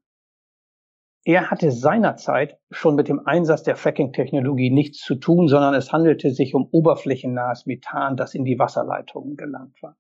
Er 1.25 1.51
hatte 1.51 1.73
seinerzeit 1.73 2.59
schon 2.71 2.95
mit 2.95 3.09
dem 3.09 3.27
Einsatz 3.27 3.63
der 3.63 3.77
Fracking-Technologie 3.77 4.69
nichts 4.69 4.99
zu 4.99 5.15
tun, 5.15 5.49
sondern 5.49 5.73
es 5.73 5.95
handelte 5.95 6.31
sich 6.31 6.55
um 6.55 6.69
oberflächennahes 6.73 7.65
Methan, 7.65 8.19
das 8.19 8.35
in 8.35 8.45
die 8.45 8.59
Wasserleitungen 8.59 9.37
gelangt 9.37 9.83
war. 9.83 9.97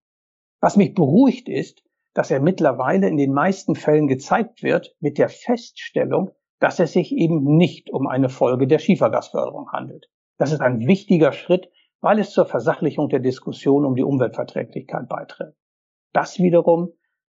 Was 0.61 0.77
mich 0.77 0.93
beruhigt 0.93 1.49
ist, 1.49 1.83
dass 2.13 2.31
er 2.31 2.41
mittlerweile 2.41 3.09
in 3.09 3.17
den 3.17 3.33
meisten 3.33 3.77
Fällen 3.77 4.09
gezeigt 4.09 4.63
wird 4.63 4.95
mit 5.01 5.17
der 5.17 5.31
Feststellung, 5.31 6.33
dass 6.61 6.81
es 6.81 6.93
sich 6.93 7.13
eben 7.13 7.57
nicht 7.57 7.89
um 7.89 8.07
eine 8.09 8.29
Folge 8.29 8.67
der 8.67 8.79
Schiefergasförderung 8.79 9.73
handelt. 9.73 10.11
Das 10.37 10.53
ist 10.53 10.61
ein 10.61 10.87
wichtiger 10.87 11.33
Schritt, 11.33 11.71
weil 12.05 12.19
es 12.19 12.33
zur 12.33 12.45
Versachlichung 12.45 13.09
der 13.09 13.21
Diskussion 13.21 13.87
um 13.87 13.95
die 13.95 14.03
Umweltverträglichkeit 14.03 15.09
beiträgt. 15.09 15.57
Das 16.13 16.39
wiederum 16.39 16.93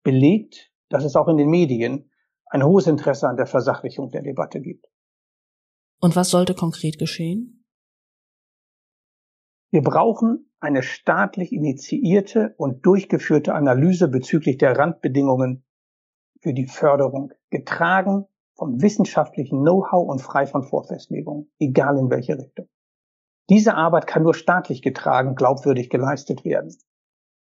belegt, 0.03 0.73
dass 0.89 1.05
es 1.05 1.15
auch 1.15 1.27
in 1.27 1.37
den 1.37 1.49
Medien 1.49 2.09
ein 2.47 2.63
hohes 2.63 2.87
Interesse 2.87 3.29
an 3.29 3.37
der 3.37 3.45
Versachlichung 3.45 4.09
der 4.09 4.23
Debatte 4.23 4.59
gibt. 4.59 4.87
Und 6.01 6.15
was 6.15 6.31
sollte 6.31 6.55
konkret 6.55 6.97
geschehen? 6.97 7.63
Wir 9.69 9.83
brauchen 9.83 10.49
eine 10.59 10.81
staatlich 10.81 11.51
initiierte 11.51 12.55
und 12.57 12.83
durchgeführte 12.87 13.53
Analyse 13.53 14.07
bezüglich 14.07 14.57
der 14.57 14.75
Randbedingungen 14.75 15.63
für 16.41 16.53
die 16.55 16.65
Förderung, 16.65 17.31
getragen 17.51 18.25
vom 18.55 18.81
wissenschaftlichen 18.81 19.61
Know-how 19.61 20.09
und 20.09 20.23
frei 20.23 20.47
von 20.47 20.63
Vorfestlegungen, 20.63 21.51
egal 21.59 21.99
in 21.99 22.09
welche 22.09 22.39
Richtung. 22.39 22.67
Diese 23.49 23.75
Arbeit 23.75 24.07
kann 24.07 24.23
nur 24.23 24.33
staatlich 24.33 24.81
getragen, 24.81 25.35
glaubwürdig 25.35 25.89
geleistet 25.89 26.43
werden. 26.43 26.75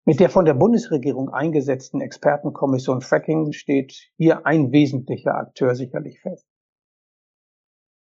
Mit 0.06 0.20
der 0.20 0.28
von 0.28 0.44
der 0.44 0.52
Bundesregierung 0.52 1.30
eingesetzten 1.30 2.02
Expertenkommission 2.02 3.00
Fracking 3.00 3.52
steht 3.52 4.10
hier 4.18 4.44
ein 4.46 4.70
wesentlicher 4.70 5.34
Akteur 5.34 5.74
sicherlich 5.74 6.20
fest. 6.20 6.46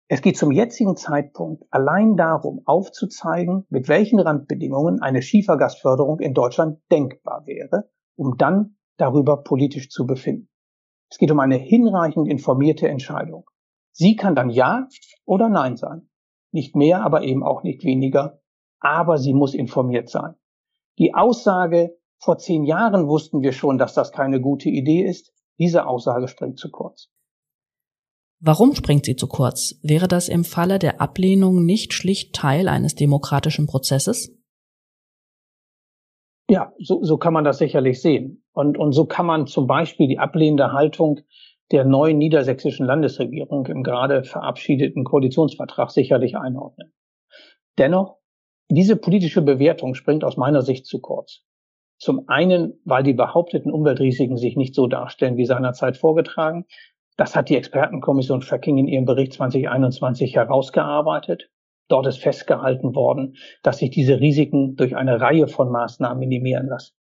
Es 0.08 0.21
geht 0.21 0.38
zum 0.38 0.51
jetzigen 0.51 0.97
Zeitpunkt 0.97 1.63
allein 1.71 2.15
darum, 2.15 2.62
aufzuzeigen, 2.65 3.65
mit 3.69 3.88
welchen 3.88 4.19
Randbedingungen 4.19 5.01
eine 5.01 5.21
Schiefergasförderung 5.21 6.19
in 6.19 6.34
Deutschland 6.34 6.79
denkbar 6.91 7.47
wäre, 7.47 7.89
um 8.15 8.38
dann 8.38 8.75
darüber 8.97 9.41
politisch 9.41 9.89
zu 9.89 10.05
befinden. 10.05 10.49
Es 11.10 11.17
geht 11.17 11.31
um 11.31 11.39
eine 11.39 11.55
hinreichend 11.55 12.27
informierte 12.27 12.88
Entscheidung. 12.88 13.49
Sie 13.93 14.15
kann 14.15 14.36
dann 14.36 14.49
Ja 14.49 14.88
oder 15.23 15.49
Nein 15.49 15.77
sein. 15.77 16.10
Nicht 16.51 16.75
mehr, 16.75 17.03
aber 17.03 17.23
eben 17.23 17.43
auch 17.43 17.63
nicht 17.63 17.84
weniger. 17.84 18.39
aber 18.86 19.17
sie 19.17 19.34
muss 19.34 19.53
informiert 19.53 20.10
sein. 20.10 20.36
Die 20.99 21.13
Aussage, 21.13 21.97
vor 22.19 22.38
zehn 22.38 22.63
Jahren 22.63 23.08
wussten 23.08 23.41
wir 23.41 23.51
schon, 23.51 23.77
dass 23.77 23.93
das 23.93 24.12
keine 24.12 24.39
gute 24.39 24.69
Idee 24.69 25.03
ist, 25.03 25.34
diese 25.60 25.88
Aussage 25.88 26.27
springt 26.27 26.60
zu 26.60 26.69
kurz. 26.69 27.10
Warum 28.39 28.75
springt 28.75 29.05
sie 29.05 29.15
zu 29.15 29.27
kurz? 29.27 29.79
Wäre 29.81 30.08
das 30.08 30.29
im 30.29 30.43
Falle 30.43 30.77
der 30.77 31.01
Ablehnung 31.01 31.65
nicht 31.65 31.93
schlicht 31.93 32.36
Teil 32.36 32.67
eines 32.67 32.93
demokratischen 32.93 33.65
Prozesses? 33.65 34.38
Ja, 36.47 36.73
so, 36.77 37.01
so 37.01 37.17
kann 37.17 37.34
man 37.34 37.43
das 37.43 37.58
sicherlich 37.58 38.01
sehen. 38.01 38.43
Und, 38.53 38.77
und 38.77 38.91
so 38.91 39.05
kann 39.05 39.25
man 39.25 39.47
zum 39.47 39.65
Beispiel 39.65 40.08
die 40.08 40.19
ablehnende 40.19 40.73
Haltung 40.73 41.21
der 41.71 41.86
neuen 41.86 42.17
niedersächsischen 42.17 42.86
Landesregierung 42.86 43.65
im 43.67 43.84
gerade 43.84 44.23
verabschiedeten 44.23 45.04
Koalitionsvertrag 45.04 45.91
sicherlich 45.91 46.38
einordnen. 46.38 46.93
Dennoch, 47.78 48.17
diese 48.69 48.95
politische 48.95 49.41
Bewertung 49.41 49.95
springt 49.95 50.23
aus 50.23 50.38
meiner 50.38 50.62
Sicht 50.62 50.86
zu 50.86 50.99
kurz. 50.99 51.43
Zum 51.97 52.28
einen, 52.28 52.80
weil 52.84 53.04
die 53.04 53.13
behaupteten 53.13 53.71
Umweltrisiken 53.71 54.38
sich 54.38 54.56
nicht 54.56 54.75
so 54.75 54.88
darstellen 54.88 55.38
wie 55.38 55.45
seinerzeit 55.45 55.97
vorgetragen. 55.97 56.65
Das 57.17 57.36
hat 57.36 57.49
die 57.49 57.56
Expertenkommission 57.56 58.41
Fracking 58.41 58.78
in 58.78 58.88
ihrem 58.88 59.06
Bericht 59.06 59.34
2021 59.34 60.36
herausgearbeitet. 60.36 61.49
Dort 61.88 62.08
ist 62.08 62.19
festgehalten 62.19 62.95
worden, 62.95 63.36
dass 63.63 63.78
sich 63.78 63.91
diese 63.91 64.19
Risiken 64.19 64.75
durch 64.75 64.95
eine 64.95 65.21
Reihe 65.21 65.47
von 65.47 65.71
Maßnahmen 65.71 66.19
minimieren 66.19 66.67
lassen. 66.67 66.95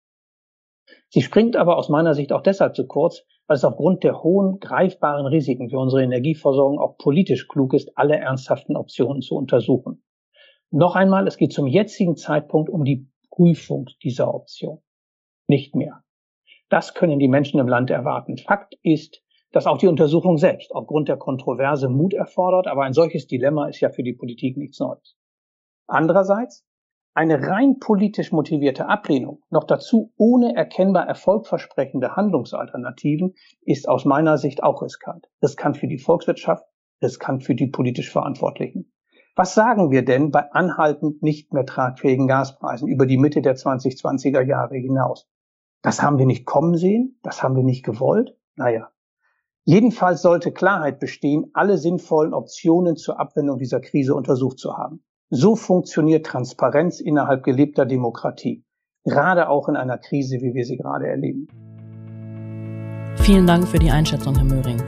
Sie 1.08 1.22
springt 1.22 1.56
aber 1.56 1.76
aus 1.76 1.88
meiner 1.88 2.14
Sicht 2.14 2.32
auch 2.32 2.42
deshalb 2.42 2.74
zu 2.74 2.86
kurz, 2.86 3.24
weil 3.50 3.56
es 3.56 3.64
aufgrund 3.64 4.04
der 4.04 4.22
hohen 4.22 4.60
greifbaren 4.60 5.26
Risiken 5.26 5.70
für 5.70 5.78
unsere 5.80 6.04
Energieversorgung 6.04 6.78
auch 6.78 6.96
politisch 6.98 7.48
klug 7.48 7.74
ist, 7.74 7.90
alle 7.98 8.16
ernsthaften 8.16 8.76
Optionen 8.76 9.22
zu 9.22 9.34
untersuchen. 9.34 10.04
Noch 10.70 10.94
einmal, 10.94 11.26
es 11.26 11.36
geht 11.36 11.52
zum 11.52 11.66
jetzigen 11.66 12.14
Zeitpunkt 12.14 12.70
um 12.70 12.84
die 12.84 13.10
Prüfung 13.28 13.88
dieser 14.04 14.32
Option. 14.32 14.78
Nicht 15.48 15.74
mehr. 15.74 16.04
Das 16.68 16.94
können 16.94 17.18
die 17.18 17.26
Menschen 17.26 17.58
im 17.58 17.66
Land 17.66 17.90
erwarten. 17.90 18.38
Fakt 18.38 18.76
ist, 18.84 19.20
dass 19.50 19.66
auch 19.66 19.78
die 19.78 19.88
Untersuchung 19.88 20.38
selbst 20.38 20.70
aufgrund 20.70 21.08
der 21.08 21.16
Kontroverse 21.16 21.88
Mut 21.88 22.14
erfordert, 22.14 22.68
aber 22.68 22.84
ein 22.84 22.92
solches 22.92 23.26
Dilemma 23.26 23.66
ist 23.66 23.80
ja 23.80 23.90
für 23.90 24.04
die 24.04 24.12
Politik 24.12 24.56
nichts 24.58 24.78
Neues. 24.78 25.16
Andererseits, 25.88 26.64
eine 27.14 27.48
rein 27.48 27.78
politisch 27.78 28.32
motivierte 28.32 28.88
Ablehnung, 28.88 29.42
noch 29.50 29.64
dazu 29.64 30.12
ohne 30.16 30.54
erkennbar 30.54 31.06
erfolgversprechende 31.06 32.16
Handlungsalternativen, 32.16 33.34
ist 33.62 33.88
aus 33.88 34.04
meiner 34.04 34.38
Sicht 34.38 34.62
auch 34.62 34.82
riskant. 34.82 35.28
Riskant 35.42 35.76
für 35.76 35.88
die 35.88 35.98
Volkswirtschaft, 35.98 36.64
riskant 37.02 37.44
für 37.44 37.54
die 37.54 37.66
politisch 37.66 38.10
Verantwortlichen. 38.10 38.92
Was 39.34 39.54
sagen 39.54 39.90
wir 39.90 40.04
denn 40.04 40.30
bei 40.30 40.50
anhaltend 40.52 41.22
nicht 41.22 41.52
mehr 41.52 41.66
tragfähigen 41.66 42.26
Gaspreisen 42.26 42.88
über 42.88 43.06
die 43.06 43.18
Mitte 43.18 43.42
der 43.42 43.56
2020er 43.56 44.42
Jahre 44.42 44.76
hinaus? 44.76 45.28
Das 45.82 46.02
haben 46.02 46.18
wir 46.18 46.26
nicht 46.26 46.46
kommen 46.46 46.76
sehen, 46.76 47.18
das 47.22 47.42
haben 47.42 47.56
wir 47.56 47.64
nicht 47.64 47.84
gewollt. 47.84 48.36
Naja, 48.56 48.90
Jedenfalls 49.64 50.22
sollte 50.22 50.52
Klarheit 50.52 50.98
bestehen, 50.98 51.50
alle 51.52 51.76
sinnvollen 51.76 52.34
Optionen 52.34 52.96
zur 52.96 53.20
Abwendung 53.20 53.58
dieser 53.58 53.80
Krise 53.80 54.14
untersucht 54.14 54.58
zu 54.58 54.76
haben. 54.76 55.04
So 55.30 55.56
funktioniert 55.56 56.26
Transparenz 56.26 57.00
innerhalb 57.00 57.44
gelebter 57.44 57.86
Demokratie, 57.86 58.64
gerade 59.04 59.48
auch 59.48 59.68
in 59.68 59.76
einer 59.76 59.96
Krise, 59.96 60.40
wie 60.40 60.54
wir 60.54 60.64
sie 60.64 60.76
gerade 60.76 61.06
erleben. 61.06 61.46
Vielen 63.16 63.46
Dank 63.46 63.68
für 63.68 63.78
die 63.78 63.90
Einschätzung, 63.90 64.34
Herr 64.34 64.44
Möhring. 64.44 64.82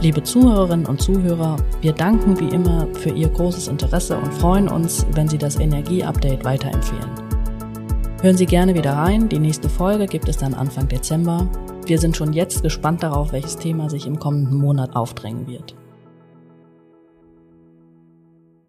Liebe 0.00 0.22
Zuhörerinnen 0.22 0.86
und 0.86 1.00
Zuhörer, 1.00 1.56
wir 1.80 1.92
danken 1.92 2.38
wie 2.40 2.52
immer 2.52 2.88
für 2.94 3.10
Ihr 3.10 3.28
großes 3.28 3.68
Interesse 3.68 4.18
und 4.18 4.34
freuen 4.34 4.68
uns, 4.68 5.06
wenn 5.12 5.28
Sie 5.28 5.38
das 5.38 5.60
Energie-Update 5.60 6.44
weiterempfehlen. 6.44 7.10
Hören 8.20 8.36
Sie 8.36 8.46
gerne 8.46 8.74
wieder 8.74 8.94
rein, 8.94 9.28
die 9.28 9.38
nächste 9.38 9.68
Folge 9.68 10.06
gibt 10.06 10.28
es 10.28 10.38
dann 10.38 10.54
Anfang 10.54 10.88
Dezember 10.88 11.48
wir 11.84 11.98
sind 11.98 12.16
schon 12.16 12.32
jetzt 12.32 12.62
gespannt 12.62 13.02
darauf, 13.02 13.32
welches 13.32 13.56
Thema 13.56 13.90
sich 13.90 14.06
im 14.06 14.20
kommenden 14.20 14.56
Monat 14.56 14.94
aufdrängen 14.94 15.48
wird. 15.48 15.74